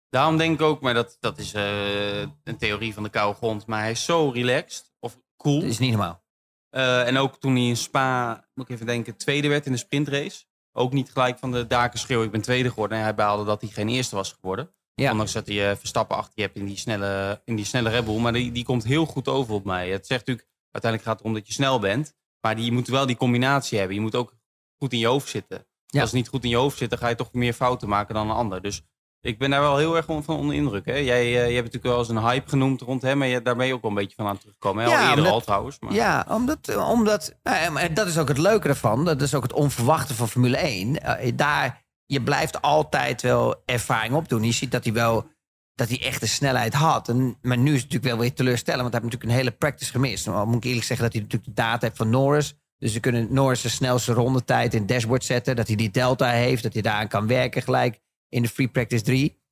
Daarom 0.08 0.36
denk 0.36 0.54
ik 0.54 0.66
ook, 0.66 0.80
maar 0.80 0.94
dat, 0.94 1.16
dat 1.20 1.38
is 1.38 1.52
eh, 1.52 2.20
een 2.20 2.56
theorie 2.58 2.94
van 2.94 3.02
de 3.02 3.08
koude 3.08 3.36
grond. 3.36 3.66
Maar 3.66 3.80
hij 3.80 3.90
is 3.90 4.04
zo 4.04 4.30
relaxed, 4.30 4.92
of 5.00 5.18
cool. 5.36 5.60
Dat 5.60 5.68
is 5.68 5.78
niet 5.78 5.90
normaal. 5.90 6.22
Eh, 6.70 7.06
en 7.06 7.16
ook 7.16 7.40
toen 7.40 7.54
hij 7.54 7.66
in 7.66 7.76
Spa, 7.76 8.44
moet 8.54 8.68
ik 8.68 8.74
even 8.74 8.86
denken, 8.86 9.16
tweede 9.16 9.48
werd 9.48 9.66
in 9.66 9.72
de 9.72 9.78
sprintrace. 9.78 10.46
ook 10.72 10.92
niet 10.92 11.10
gelijk 11.10 11.38
van 11.38 11.52
de 11.52 11.66
daken 11.66 11.98
schreeuwen. 11.98 12.26
Ik 12.26 12.32
ben 12.32 12.40
tweede 12.40 12.68
geworden. 12.68 12.98
En 12.98 13.04
hij 13.04 13.14
behaalde 13.14 13.44
dat 13.44 13.60
hij 13.60 13.70
geen 13.70 13.88
eerste 13.88 14.16
was 14.16 14.32
geworden. 14.32 14.72
Ja. 14.94 15.10
Ondanks 15.10 15.32
dat 15.32 15.46
hij 15.46 15.70
eh, 15.70 15.76
Verstappen 15.76 16.16
achter 16.16 16.32
je 16.34 16.42
hebt 16.42 16.56
in 16.56 16.64
die 16.64 16.76
snelle, 16.76 17.40
in 17.44 17.56
die 17.56 17.64
snelle 17.64 17.88
Red 17.88 18.04
Bull. 18.04 18.18
Maar 18.18 18.32
die, 18.32 18.52
die 18.52 18.64
komt 18.64 18.84
heel 18.84 19.06
goed 19.06 19.28
over 19.28 19.54
op 19.54 19.64
mij. 19.64 19.90
Het 19.90 20.06
zegt 20.06 20.20
natuurlijk, 20.26 20.48
uiteindelijk 20.70 21.10
gaat 21.10 21.18
het 21.18 21.28
om 21.28 21.34
dat 21.34 21.46
je 21.46 21.52
snel 21.52 21.78
bent. 21.78 22.14
Maar 22.40 22.56
die, 22.56 22.64
je 22.64 22.72
moet 22.72 22.88
wel 22.88 23.06
die 23.06 23.16
combinatie 23.16 23.78
hebben. 23.78 23.96
Je 23.96 24.02
moet 24.02 24.14
ook 24.14 24.36
goed 24.76 24.92
in 24.92 24.98
je 24.98 25.06
hoofd 25.06 25.28
zitten. 25.28 25.66
Ja. 25.86 26.00
Als 26.00 26.10
het 26.10 26.18
niet 26.18 26.28
goed 26.28 26.44
in 26.44 26.50
je 26.50 26.56
hoofd 26.56 26.78
zit, 26.78 26.90
dan 26.90 26.98
ga 26.98 27.08
je 27.08 27.14
toch 27.14 27.32
meer 27.32 27.52
fouten 27.52 27.88
maken 27.88 28.14
dan 28.14 28.30
een 28.30 28.36
ander. 28.36 28.62
Dus 28.62 28.82
ik 29.20 29.38
ben 29.38 29.50
daar 29.50 29.60
wel 29.60 29.76
heel 29.76 29.96
erg 29.96 30.04
van 30.04 30.24
van 30.24 30.36
onder 30.36 30.54
indruk. 30.54 30.86
Hè? 30.86 30.94
Jij, 30.96 31.20
eh, 31.20 31.32
je 31.32 31.38
hebt 31.38 31.54
natuurlijk 31.56 31.84
wel 31.84 31.98
eens 31.98 32.08
een 32.08 32.18
hype 32.18 32.48
genoemd 32.48 32.80
rond 32.80 33.02
hem. 33.02 33.22
En 33.22 33.28
je, 33.28 33.42
daar 33.42 33.56
ben 33.56 33.66
je 33.66 33.74
ook 33.74 33.82
wel 33.82 33.90
een 33.90 33.96
beetje 33.96 34.16
van 34.16 34.26
aan 34.26 34.38
teruggekomen. 34.38 34.84
Hè? 34.84 34.90
Al 34.90 34.96
Ja, 34.96 35.00
eerder 35.02 35.16
omdat- 35.18 35.32
al 35.32 35.40
trouwens. 35.40 35.76
Maar... 35.80 35.92
Ja, 35.92 36.26
omdat, 36.28 36.76
omdat 36.76 37.34
nou, 37.42 37.70
maar 37.70 37.94
dat 37.94 38.06
is 38.06 38.18
ook 38.18 38.28
het 38.28 38.38
leuke 38.38 38.68
ervan. 38.68 39.04
Dat 39.04 39.22
is 39.22 39.34
ook 39.34 39.42
het 39.42 39.52
onverwachte 39.52 40.14
van 40.14 40.28
Formule 40.28 40.56
1. 40.56 41.02
Eh, 41.02 41.32
daar, 41.34 41.84
je 42.06 42.22
blijft 42.22 42.62
altijd 42.62 43.22
wel 43.22 43.62
ervaring 43.64 44.14
opdoen. 44.14 44.44
Je 44.44 44.52
ziet 44.52 44.70
dat 44.70 44.84
hij 44.84 44.92
wel 44.92 45.26
dat 45.74 45.88
hij 45.88 46.02
echt 46.02 46.20
de 46.20 46.26
snelheid 46.26 46.74
had. 46.74 47.08
En, 47.08 47.38
maar 47.42 47.58
nu 47.58 47.68
is 47.74 47.80
het 47.82 47.82
natuurlijk 47.82 48.12
wel 48.12 48.18
weer 48.18 48.34
teleurstellend. 48.34 48.82
Want 48.82 48.92
hij 48.92 49.02
heeft 49.02 49.12
natuurlijk 49.14 49.40
een 49.40 49.46
hele 49.46 49.58
practice 49.58 49.90
gemist. 49.90 50.26
Nou, 50.26 50.46
moet 50.46 50.56
ik 50.56 50.64
eerlijk 50.64 50.84
zeggen 50.86 51.04
dat 51.04 51.14
hij 51.14 51.22
natuurlijk 51.22 51.56
de 51.56 51.62
data 51.62 51.86
heeft 51.86 51.96
van 51.96 52.10
Norris. 52.10 52.54
Dus 52.78 52.92
ze 52.92 53.00
kunnen 53.00 53.26
Norris 53.30 53.60
de 53.60 53.68
snelste 53.68 54.12
rondetijd 54.12 54.74
in 54.74 54.78
het 54.80 54.88
dashboard 54.88 55.24
zetten. 55.24 55.56
Dat 55.56 55.66
hij 55.66 55.76
die 55.76 55.90
delta 55.90 56.28
heeft. 56.30 56.62
Dat 56.62 56.72
hij 56.72 56.82
daaraan 56.82 57.08
kan 57.08 57.26
werken 57.26 57.62
gelijk 57.62 57.98
in 58.28 58.42
de 58.42 58.48
free 58.48 58.68
practice 58.68 59.02
3. 59.02 59.42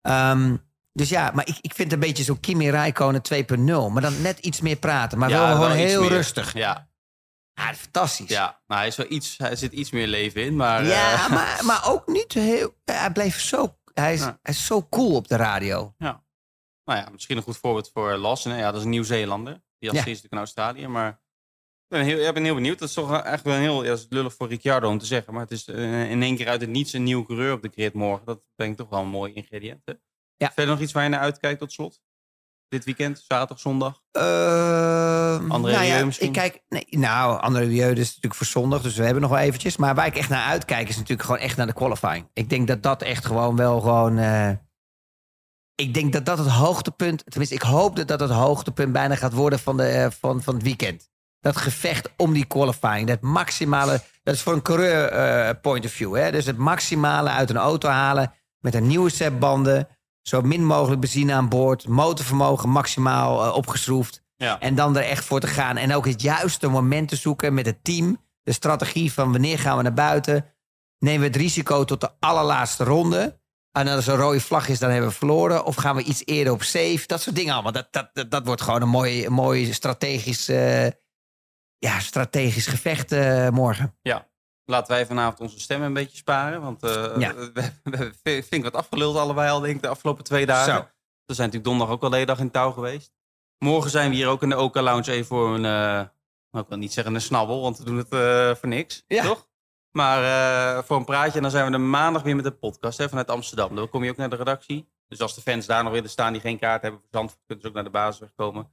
Ehm, 0.00 0.56
dus 0.92 1.08
ja, 1.08 1.30
maar 1.34 1.46
ik, 1.48 1.56
ik 1.60 1.74
vind 1.74 1.90
het 1.90 2.02
een 2.02 2.08
beetje 2.08 2.24
zo'n 2.24 2.40
Kimi 2.40 2.70
Räikkönen 2.70 3.22
2.0. 3.22 3.92
Maar 3.92 4.02
dan 4.02 4.22
net 4.22 4.38
iets 4.38 4.60
meer 4.60 4.76
praten. 4.76 5.18
Maar 5.18 5.28
Ja, 5.30 5.46
wel 5.46 5.54
gewoon 5.54 5.70
heel 5.70 6.08
rustig. 6.08 6.52
Ja, 6.52 6.90
Ja, 7.54 7.74
fantastisch. 7.74 8.28
ja. 8.28 8.62
Maar 8.66 8.78
hij, 8.78 8.86
is 8.86 8.96
wel 8.96 9.06
iets, 9.08 9.38
hij 9.38 9.56
zit 9.56 9.72
iets 9.72 9.90
meer 9.90 10.06
leven 10.06 10.42
in. 10.44 10.56
Maar, 10.56 10.84
Ja, 10.84 11.12
eh, 11.12 11.28
maar, 11.36 11.60
maar 11.64 11.88
ook 11.90 12.06
niet 12.06 12.32
heel. 12.32 12.74
Hij 12.84 13.10
bleef 13.12 13.40
zo. 13.40 13.76
Hij 13.94 14.12
is, 14.14 14.20
Ja. 14.20 14.38
hij 14.42 14.54
is 14.54 14.66
zo 14.66 14.86
cool 14.90 15.14
op 15.14 15.28
de 15.28 15.36
radio. 15.36 15.94
nou 15.98 16.18
ja, 16.84 17.08
misschien 17.12 17.36
een 17.36 17.42
goed 17.42 17.56
voorbeeld 17.56 17.90
voor 17.92 18.16
Lassen. 18.16 18.56
Ja, 18.56 18.66
dat 18.70 18.76
is 18.76 18.82
een 18.84 18.90
Nieuw-Zeelander. 18.90 19.52
Die 19.78 19.88
als 19.90 19.98
Ja. 19.98 20.04
natuurlijk 20.04 20.32
in 20.32 20.38
Australië. 20.38 20.86
Maar 20.86 21.20
ben, 21.92 22.04
heel, 22.04 22.28
ik 22.28 22.34
ben 22.34 22.44
heel 22.44 22.54
benieuwd. 22.54 22.78
Dat 22.78 22.88
is 22.88 22.94
toch 22.94 23.22
echt 23.22 23.44
wel 23.44 23.54
heel... 23.54 23.82
Ja, 23.82 23.88
dat 23.88 23.98
is 23.98 24.06
lullig 24.08 24.34
voor 24.34 24.48
Ricciardo 24.48 24.88
om 24.88 24.98
te 24.98 25.06
zeggen. 25.06 25.32
Maar 25.32 25.42
het 25.42 25.50
is 25.50 25.64
eh, 25.64 26.10
in 26.10 26.22
één 26.22 26.36
keer 26.36 26.48
uit 26.48 26.60
het 26.60 26.70
niets 26.70 26.92
een 26.92 27.02
nieuwe 27.02 27.26
coureur 27.26 27.52
op 27.52 27.62
de 27.62 27.70
grid 27.72 27.94
morgen. 27.94 28.26
Dat 28.26 28.40
denk 28.54 28.70
ik 28.70 28.76
toch 28.76 28.88
wel 28.88 29.00
een 29.00 29.08
mooi 29.08 29.32
ingrediënt. 29.32 29.80
Hè? 29.84 29.92
Ja. 30.36 30.52
Verder 30.54 30.74
nog 30.74 30.82
iets 30.82 30.92
waar 30.92 31.02
je 31.02 31.08
naar 31.08 31.20
uitkijkt 31.20 31.58
tot 31.58 31.72
slot? 31.72 32.00
Dit 32.68 32.84
weekend, 32.84 33.24
zaterdag, 33.28 33.60
zondag? 33.60 34.02
Uh, 34.16 35.50
André 35.50 35.72
nou 35.72 35.84
ja, 35.84 36.04
misschien? 36.04 36.26
Ik 36.26 36.32
kijk, 36.32 36.62
nee, 36.68 36.86
nou, 36.90 37.40
André 37.40 37.64
Rieu 37.64 37.90
is 37.90 38.06
natuurlijk 38.06 38.34
voor 38.34 38.46
zondag, 38.46 38.82
dus 38.82 38.96
we 38.96 39.04
hebben 39.04 39.22
nog 39.22 39.30
wel 39.30 39.40
eventjes. 39.40 39.76
Maar 39.76 39.94
waar 39.94 40.06
ik 40.06 40.16
echt 40.16 40.28
naar 40.28 40.44
uitkijk 40.44 40.88
is 40.88 40.96
natuurlijk 40.96 41.22
gewoon 41.22 41.40
echt 41.40 41.56
naar 41.56 41.66
de 41.66 41.72
qualifying. 41.72 42.28
Ik 42.32 42.50
denk 42.50 42.68
dat 42.68 42.82
dat 42.82 43.02
echt 43.02 43.26
gewoon 43.26 43.56
wel 43.56 43.80
gewoon... 43.80 44.18
eh, 44.18 44.50
ik 45.74 45.94
denk 45.94 46.12
dat 46.12 46.24
dat 46.24 46.38
het 46.38 46.48
hoogtepunt... 46.48 47.24
Tenminste, 47.24 47.54
ik 47.54 47.62
hoop 47.62 47.96
dat 47.96 48.08
dat 48.08 48.20
het 48.20 48.30
hoogtepunt 48.30 48.92
bijna 48.92 49.14
gaat 49.14 49.32
worden 49.32 49.58
van, 49.58 49.76
de, 49.76 49.86
eh, 49.86 50.10
van, 50.10 50.42
van 50.42 50.54
het 50.54 50.62
weekend. 50.62 51.10
Dat 51.42 51.56
gevecht 51.56 52.08
om 52.16 52.32
die 52.32 52.44
qualifying. 52.44 53.06
Dat 53.06 53.20
maximale... 53.20 54.02
Dat 54.22 54.34
is 54.34 54.42
voor 54.42 54.52
een 54.52 54.62
coureur 54.62 55.08
eh, 55.08 55.50
point 55.62 55.84
of 55.84 55.90
view. 55.90 56.16
Hè? 56.16 56.30
Dus 56.30 56.46
het 56.46 56.56
maximale 56.56 57.28
uit 57.28 57.50
een 57.50 57.56
auto 57.56 57.88
halen 57.88 58.32
met 58.58 58.74
een 58.74 58.86
nieuwe 58.86 59.10
set 59.10 59.38
banden. 59.38 59.88
Zo 60.22 60.40
min 60.40 60.64
mogelijk 60.64 61.00
benzine 61.00 61.32
aan 61.32 61.48
boord. 61.48 61.88
Motorvermogen 61.88 62.68
maximaal 62.68 63.44
eh, 63.44 63.54
opgeschroefd. 63.54 64.22
Ja. 64.36 64.60
En 64.60 64.74
dan 64.74 64.96
er 64.96 65.04
echt 65.04 65.24
voor 65.24 65.40
te 65.40 65.46
gaan. 65.46 65.76
En 65.76 65.94
ook 65.94 66.06
het 66.06 66.22
juiste 66.22 66.68
moment 66.68 67.08
te 67.08 67.16
zoeken 67.16 67.54
met 67.54 67.66
het 67.66 67.84
team. 67.84 68.20
De 68.42 68.52
strategie 68.52 69.12
van 69.12 69.32
wanneer 69.32 69.58
gaan 69.58 69.76
we 69.76 69.82
naar 69.82 69.94
buiten. 69.94 70.46
Nemen 70.98 71.20
we 71.20 71.26
het 71.26 71.36
risico 71.36 71.84
tot 71.84 72.00
de 72.00 72.10
allerlaatste 72.20 72.84
ronde. 72.84 73.40
En 73.72 73.88
als 73.88 74.06
er 74.06 74.12
een 74.12 74.20
rode 74.20 74.40
vlag 74.40 74.68
is, 74.68 74.78
dan 74.78 74.90
hebben 74.90 75.08
we 75.08 75.16
verloren. 75.16 75.64
Of 75.64 75.74
gaan 75.74 75.96
we 75.96 76.02
iets 76.02 76.22
eerder 76.24 76.52
op 76.52 76.62
safe. 76.62 77.02
Dat 77.06 77.22
soort 77.22 77.36
dingen 77.36 77.52
allemaal. 77.54 77.72
Dat, 77.72 77.88
dat, 77.90 78.10
dat, 78.12 78.30
dat 78.30 78.46
wordt 78.46 78.62
gewoon 78.62 78.82
een 78.82 78.88
mooi, 78.88 79.28
mooi 79.28 79.72
strategisch, 79.72 80.48
eh, 80.48 80.86
ja, 81.82 82.00
strategisch 82.00 82.66
gevecht 82.66 83.12
eh, 83.12 83.48
morgen. 83.48 83.96
Ja. 84.02 84.30
Laten 84.64 84.92
wij 84.92 85.06
vanavond 85.06 85.40
onze 85.40 85.60
stemmen 85.60 85.86
een 85.86 85.94
beetje 85.94 86.16
sparen. 86.16 86.60
Want 86.60 86.82
eh, 86.82 87.16
Ja. 87.18 87.34
we, 87.54 87.72
we 87.82 87.96
hebben 87.96 88.44
flink 88.44 88.62
wat 88.62 88.74
afgeluld 88.74 89.16
allebei 89.16 89.50
al, 89.50 89.60
denk 89.60 89.76
ik, 89.76 89.82
de 89.82 89.88
afgelopen 89.88 90.24
twee 90.24 90.46
dagen. 90.46 90.74
Zo. 90.74 90.80
We 91.24 91.34
zijn 91.34 91.46
natuurlijk 91.48 91.64
donderdag 91.64 91.94
ook 91.94 92.02
al 92.02 92.08
de 92.08 92.14
hele 92.14 92.26
dag 92.26 92.38
in 92.38 92.50
touw 92.50 92.70
geweest. 92.70 93.12
Morgen 93.58 93.90
zijn 93.90 94.10
we 94.10 94.16
hier 94.16 94.28
ook 94.28 94.42
in 94.42 94.48
de 94.48 94.56
Oka 94.56 94.82
Lounge 94.82 95.12
even 95.12 95.26
voor 95.26 95.54
een... 95.54 95.60
nou, 95.60 96.08
ik 96.50 96.68
wil 96.68 96.78
niet 96.78 96.92
zeggen 96.92 97.14
een 97.14 97.20
snabbel, 97.20 97.60
want 97.60 97.78
we 97.78 97.84
doen 97.84 97.96
het 97.96 98.08
voor 98.58 98.68
niks. 98.68 99.04
Ja. 99.06 99.22
Toch? 99.22 99.48
Maar 99.90 100.84
voor 100.84 100.96
een 100.96 101.04
praatje. 101.04 101.36
En 101.36 101.42
dan 101.42 101.50
zijn 101.50 101.64
we 101.64 101.70
de 101.70 101.78
maandag 101.78 102.22
weer 102.22 102.36
met 102.36 102.44
de 102.44 102.50
podcast 102.50 102.98
hè, 102.98 103.08
vanuit 103.08 103.30
Amsterdam. 103.30 103.74
Dan 103.74 103.88
kom 103.88 104.04
je 104.04 104.10
ook 104.10 104.16
naar 104.16 104.30
de 104.30 104.36
redactie. 104.36 104.88
Dus 105.08 105.20
als 105.20 105.34
de 105.34 105.40
fans 105.40 105.66
daar 105.66 105.84
nog 105.84 105.92
willen 105.92 106.10
staan 106.10 106.32
die 106.32 106.40
geen 106.40 106.58
kaart 106.58 106.82
hebben 106.82 107.00
voor 107.00 107.08
Zandvoort... 107.10 107.42
kunnen 107.46 107.62
ze 107.64 107.68
ook 107.68 107.74
naar 107.74 107.84
de 107.84 107.90
basisweg 107.90 108.32
komen. 108.34 108.72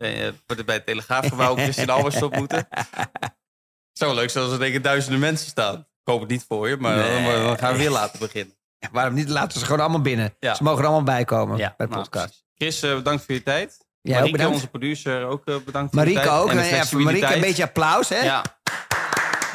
Eh, 0.00 0.64
bij 0.64 0.74
het 0.74 0.86
Telegraafgebouw 0.86 1.54
Christian 1.56 1.88
Albers 1.88 2.22
op 2.22 2.36
moeten. 2.36 2.68
Zo 4.00 4.14
leuk 4.14 4.30
zoals 4.30 4.52
er 4.52 4.58
denk 4.58 4.74
ik 4.74 4.82
duizenden 4.82 5.20
mensen 5.20 5.48
staan. 5.48 5.74
Ik 5.78 5.84
hoop 6.12 6.20
het 6.20 6.30
niet 6.30 6.44
voor 6.48 6.68
je, 6.68 6.76
maar 6.76 6.96
Nee. 6.96 7.24
dan, 7.32 7.42
dan 7.44 7.58
gaan 7.58 7.72
we 7.72 7.78
weer 7.78 7.90
laten 7.90 8.18
beginnen. 8.18 8.54
Ja, 8.78 8.88
waarom 8.92 9.14
niet? 9.14 9.28
Laten 9.28 9.58
ze 9.58 9.64
gewoon 9.64 9.80
allemaal 9.80 10.00
binnen. 10.00 10.34
Ja. 10.38 10.54
Ze 10.54 10.62
mogen 10.62 10.78
er 10.78 10.84
allemaal 10.84 11.04
bij 11.04 11.24
komen 11.24 11.56
bij 11.56 11.74
de 11.76 11.86
nou, 11.86 12.02
podcast. 12.02 12.44
Chris, 12.54 12.82
eh, 12.82 12.94
bedankt 12.94 13.24
voor 13.24 13.34
je 13.34 13.42
tijd. 13.42 13.84
Jij 14.00 14.12
ook 14.12 14.18
Marieke, 14.18 14.36
bedankt. 14.36 14.54
onze 14.54 14.70
producer, 14.70 15.24
ook 15.26 15.46
eh, 15.46 15.56
bedankt 15.64 15.94
voor 15.94 16.04
je 16.04 16.06
Marieke 16.06 16.28
tijd. 16.28 16.40
ook. 16.42 16.50
En 16.50 17.02
Marieke 17.04 17.34
een 17.34 17.40
beetje 17.40 17.62
applaus. 17.62 18.08
Hè? 18.08 18.22
Ja, 18.22 18.44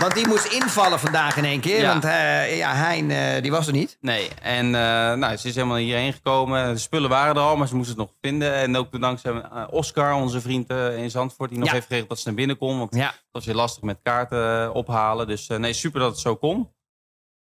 Want 0.06 0.18
die 0.18 0.28
moest 0.28 0.46
invallen 0.46 1.00
vandaag 1.00 1.38
in 1.38 1.46
één 1.46 1.60
keer. 1.60 1.80
Ja. 1.80 1.88
Want 1.91 2.04
eh, 2.04 2.58
ja, 2.58 2.74
Hein, 2.74 3.12
eh, 3.12 3.41
die 3.41 3.52
was 3.52 3.68
er 3.68 3.74
niet. 3.74 3.98
nee. 4.02 4.30
En 4.41 4.65
eh, 4.65 5.13
nou, 5.13 5.36
ze 5.36 5.48
is 5.48 5.56
helemaal 5.56 5.78
hierheen 5.78 6.13
gekomen. 6.13 6.74
De 6.74 6.80
spullen 6.80 7.10
waren 7.10 7.36
er 7.36 7.41
al, 7.41 7.56
maar 7.56 7.68
ze 7.68 7.76
moest 7.76 7.88
het 7.89 7.98
nog 7.98 8.10
vinden. 8.22 8.54
En 8.54 8.76
ook 8.78 9.00
dankzij 9.02 9.32
uh, 9.32 9.63
Oscar, 9.70 10.13
onze 10.13 10.41
vriend 10.41 10.70
in 10.70 11.10
Zandvoort, 11.12 11.50
die 11.50 11.60
nog 11.60 11.68
Ja. 11.68 11.74
heeft 11.74 11.86
geregeld 11.86 12.10
dat 12.10 12.20
ze 12.20 12.28
naar 12.28 12.36
binnen 12.36 12.58
kon. 12.58 12.78
Want 12.80 12.96
Ja. 12.96 13.08
het 13.08 13.24
was 13.32 13.46
weer 13.46 13.56
lastig 13.56 13.84
met 13.84 14.00
kaarten 14.04 14.74
ophalen. 14.74 15.28
Dus 15.28 15.48
nee, 15.48 15.74
super 15.74 16.00
dat 16.00 16.12
het 16.12 16.20
zo 16.20 16.36
kon. 16.36 16.74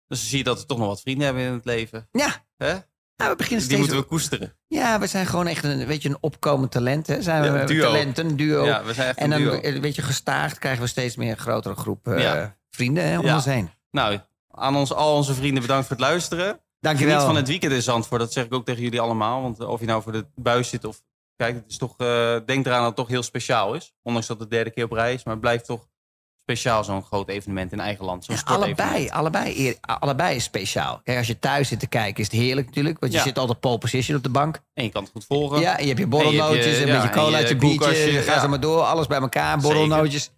Dus 0.09 0.19
dan 0.21 0.29
zie 0.29 0.39
je 0.39 0.45
dat 0.45 0.61
we 0.61 0.67
toch 0.67 0.79
nog 0.79 0.87
wat 0.89 1.01
vrienden 1.01 1.25
hebben 1.25 1.45
in 1.45 1.53
het 1.53 1.65
leven. 1.65 2.09
Ja. 2.13 2.29
Hè? 2.57 2.75
Nou, 3.17 3.31
we 3.31 3.37
beginnen 3.37 3.69
Die 3.69 3.77
steeds... 3.77 3.81
moeten 3.81 3.97
we 3.97 4.15
koesteren. 4.15 4.57
Ja, 4.67 5.01
we 5.01 5.07
zijn 5.07 5.27
gewoon 5.27 5.47
echt 5.47 5.65
een, 5.65 5.87
weet 5.87 6.03
je, 6.03 6.09
een 6.09 6.17
opkomend 6.21 6.71
talent. 6.71 7.07
Hè? 7.07 7.23
Zijn 7.23 7.43
we 7.43 7.49
Ja, 7.49 7.61
een 7.61 7.67
duo. 7.67 7.83
talent, 7.83 8.19
een 8.19 8.37
duo. 8.37 8.65
Ja, 8.65 8.85
we 8.85 8.93
zijn 8.95 9.09
echt 9.09 9.19
en 9.19 9.33
een 9.33 9.45
dan, 9.45 9.51
duo. 9.51 9.61
eh, 9.61 9.81
weet 9.81 9.95
je, 9.95 10.03
gestaagd 10.03 10.59
krijgen 10.59 10.83
we 10.83 10.89
steeds 10.89 11.17
meer 11.17 11.31
een 11.31 11.39
grotere 11.39 11.75
groep 11.75 12.09
eh, 12.09 12.19
Ja. 12.23 12.57
vrienden 12.71 13.09
hè, 13.09 13.19
om 13.19 13.25
Ja. 13.25 13.35
ons 13.35 13.45
heen. 13.45 13.71
Nou, 13.91 14.19
aan 14.51 14.77
ons, 14.77 14.93
al 14.93 15.15
onze 15.17 15.35
vrienden 15.35 15.63
bedankt 15.63 15.87
voor 15.87 15.97
het 15.97 16.05
luisteren. 16.05 16.61
Dankjewel. 16.81 17.13
Geniet 17.15 17.27
van 17.29 17.37
het 17.37 17.49
weekend 17.49 17.73
in 17.73 17.83
Zandvoort. 17.83 18.21
Dat 18.21 18.33
zeg 18.33 18.45
ik 18.45 18.55
ook 18.55 18.65
tegen 18.65 18.83
jullie 18.83 19.01
allemaal. 19.01 19.43
Want 19.43 19.61
eh, 19.61 19.69
of 19.69 19.81
je 19.81 19.87
nou 19.87 20.03
voor 20.03 20.13
de 20.13 20.27
buis 20.35 20.69
zit 20.69 20.85
of... 20.85 21.03
Kijk, 21.37 21.55
het 21.55 21.65
is 21.69 21.77
toch, 21.79 21.97
denk 22.47 22.67
eraan 22.67 22.79
dat 22.79 22.87
het 22.87 22.97
toch 22.97 23.09
heel 23.09 23.23
speciaal 23.23 23.75
is. 23.75 23.95
Ondanks 24.03 24.27
dat 24.27 24.41
het 24.41 24.51
de 24.51 24.55
derde 24.55 24.71
keer 24.71 24.85
op 24.85 24.93
rij 24.93 25.15
is. 25.15 25.25
Maar 25.25 25.33
het 25.33 25.43
blijft 25.43 25.65
toch 25.65 25.87
speciaal 26.47 26.85
zo'n 26.85 27.03
groot 27.03 27.29
evenement 27.29 27.73
in 27.73 27.81
eigen 27.81 28.05
land. 28.05 28.25
Zo'n 28.25 28.35
Ja, 28.35 28.43
allebei, 28.45 29.09
allebei, 29.11 29.77
allebei 29.81 30.37
is 30.37 30.45
speciaal. 30.45 31.01
Kijk, 31.05 31.19
als 31.19 31.27
je 31.27 31.39
thuis 31.39 31.69
zit 31.69 31.81
te 31.81 31.87
kijken, 31.87 32.17
is 32.23 32.31
het 32.31 32.41
heerlijk 32.41 32.67
natuurlijk. 32.67 32.97
Want 33.01 33.13
je 33.13 33.19
Ja. 33.19 33.25
zit 33.25 33.39
altijd 33.39 33.61
pole 33.61 33.79
position 33.79 34.17
op 34.17 34.23
de 34.23 34.29
bank. 34.29 34.61
En 34.75 34.85
je 34.85 34.91
kan 34.91 35.03
het 35.03 35.13
goed 35.13 35.25
volgen. 35.29 35.61
Ja, 35.61 35.77
en 35.77 35.81
je 35.83 35.87
hebt 35.87 35.99
je 35.99 36.05
En 36.05 36.11
borrelnootjes, 36.11 36.65
je 36.65 36.71
hebt 36.71 36.79
je- 36.79 36.87
een 36.87 37.01
beetje 37.01 37.09
cola, 37.15 37.37
en 37.39 37.43
je 37.43 37.49
je 37.49 37.57
biertje. 37.57 38.23
Ga 38.23 38.41
ze 38.41 38.49
maar 38.49 38.61
door, 38.61 38.81
alles 38.83 39.07
bij 39.07 39.19
elkaar, 39.21 39.59
borrelnootjes. 39.59 40.31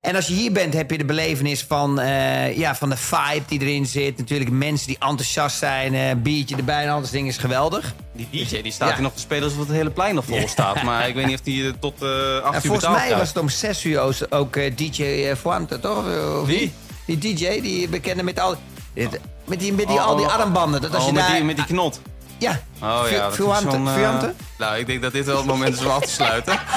En 0.00 0.16
als 0.16 0.26
je 0.26 0.34
hier 0.34 0.52
bent, 0.52 0.74
heb 0.74 0.90
je 0.90 0.98
de 0.98 1.04
belevenis 1.04 1.62
van, 1.68 2.00
eh, 2.00 2.56
ja, 2.56 2.74
van 2.74 2.88
de 2.88 2.96
vibe 2.96 3.42
die 3.48 3.60
erin 3.60 3.86
zit. 3.86 4.18
Natuurlijk 4.18 4.50
mensen 4.50 4.86
die 4.86 4.96
enthousiast 4.98 5.58
zijn, 5.58 5.94
eh, 5.94 6.16
biertje 6.16 6.56
erbij 6.56 6.82
en 6.84 6.90
al 6.90 7.00
dat 7.00 7.10
ding 7.10 7.28
is 7.28 7.36
geweldig. 7.36 7.94
Die 8.12 8.28
DJ 8.30 8.62
die 8.62 8.72
staat 8.72 8.88
Ja. 8.88 8.94
hier 8.94 9.02
nog 9.02 9.12
te 9.14 9.20
spelen 9.20 9.44
alsof 9.44 9.58
het 9.58 9.68
hele 9.76 9.90
plein 9.90 10.14
nog 10.14 10.24
vol 10.24 10.48
staat. 10.48 10.82
Maar 10.82 11.08
ik 11.08 11.14
weet 11.14 11.26
niet 11.26 11.34
of 11.34 11.40
die 11.40 11.66
eh, 11.66 11.72
tot 11.80 12.02
eh 12.02 12.08
acht 12.08 12.44
En 12.46 12.54
uur 12.54 12.60
volgens 12.60 12.70
betaald 12.70 12.96
mij 13.08 13.16
was 13.18 13.28
het 13.28 13.38
om 13.38 13.48
zes 13.48 13.84
uur 13.84 14.26
ook, 14.30 14.54
DJ 14.76 15.32
Fuente, 15.34 15.80
toch? 15.80 16.04
Of 16.40 16.46
Wie? 16.46 16.72
Die 17.06 17.18
DJ, 17.18 17.60
die 17.60 17.88
bekende 17.88 18.22
met 18.22 18.40
al... 18.40 18.54
dit- 18.94 19.20
Met 19.46 19.60
die, 19.60 19.72
met 19.72 19.86
die, 19.88 19.96
Oh, 19.96 20.04
al 20.06 20.16
die 20.16 20.26
armbanden. 20.26 20.80
Dat 20.80 20.94
als 20.94 21.00
Oh, 21.02 21.08
je 21.08 21.14
met, 21.14 21.22
daar, 21.22 21.34
die, 21.34 21.44
met 21.44 21.56
die 21.56 21.64
knot. 21.64 22.00
Ja, 22.38 22.60
Oh 22.82 23.02
ja, 23.10 23.30
Fuante? 23.32 24.34
Nou, 24.58 24.78
ik 24.78 24.86
denk 24.86 25.02
dat 25.02 25.12
dit 25.12 25.26
wel 25.26 25.36
het 25.36 25.46
moment 25.46 25.74
is 25.74 25.80
om 25.84 25.90
af 25.90 26.04
te 26.04 26.10
sluiten. 26.10 26.58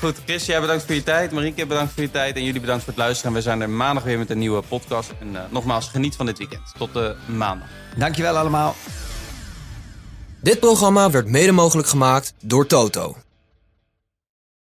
Goed, 0.00 0.16
Chris, 0.24 0.46
jij 0.46 0.60
bedankt 0.60 0.84
voor 0.84 0.94
je 0.94 1.02
tijd. 1.02 1.32
Marieke, 1.32 1.66
bedankt 1.66 1.92
voor 1.92 2.02
je 2.02 2.10
tijd. 2.10 2.36
En 2.36 2.44
jullie 2.44 2.60
bedankt 2.60 2.84
voor 2.84 2.92
het 2.92 3.02
luisteren. 3.02 3.30
En 3.30 3.36
we 3.36 3.42
zijn 3.42 3.60
er 3.60 3.70
maandag 3.70 4.02
weer 4.04 4.18
met 4.18 4.30
een 4.30 4.38
nieuwe 4.38 4.62
podcast. 4.62 5.12
En 5.20 5.36
eh, 5.36 5.42
nogmaals, 5.50 5.88
geniet 5.88 6.16
van 6.16 6.26
dit 6.26 6.38
weekend. 6.38 6.62
Tot 6.78 6.92
de 6.92 7.16
maandag. 7.26 7.68
dankjewel 7.96 8.36
allemaal. 8.36 8.74
Dit 10.40 10.60
programma 10.60 11.10
werd 11.10 11.26
mede 11.26 11.52
mogelijk 11.52 11.88
gemaakt 11.88 12.34
door 12.40 12.66
Toto. 12.66 13.16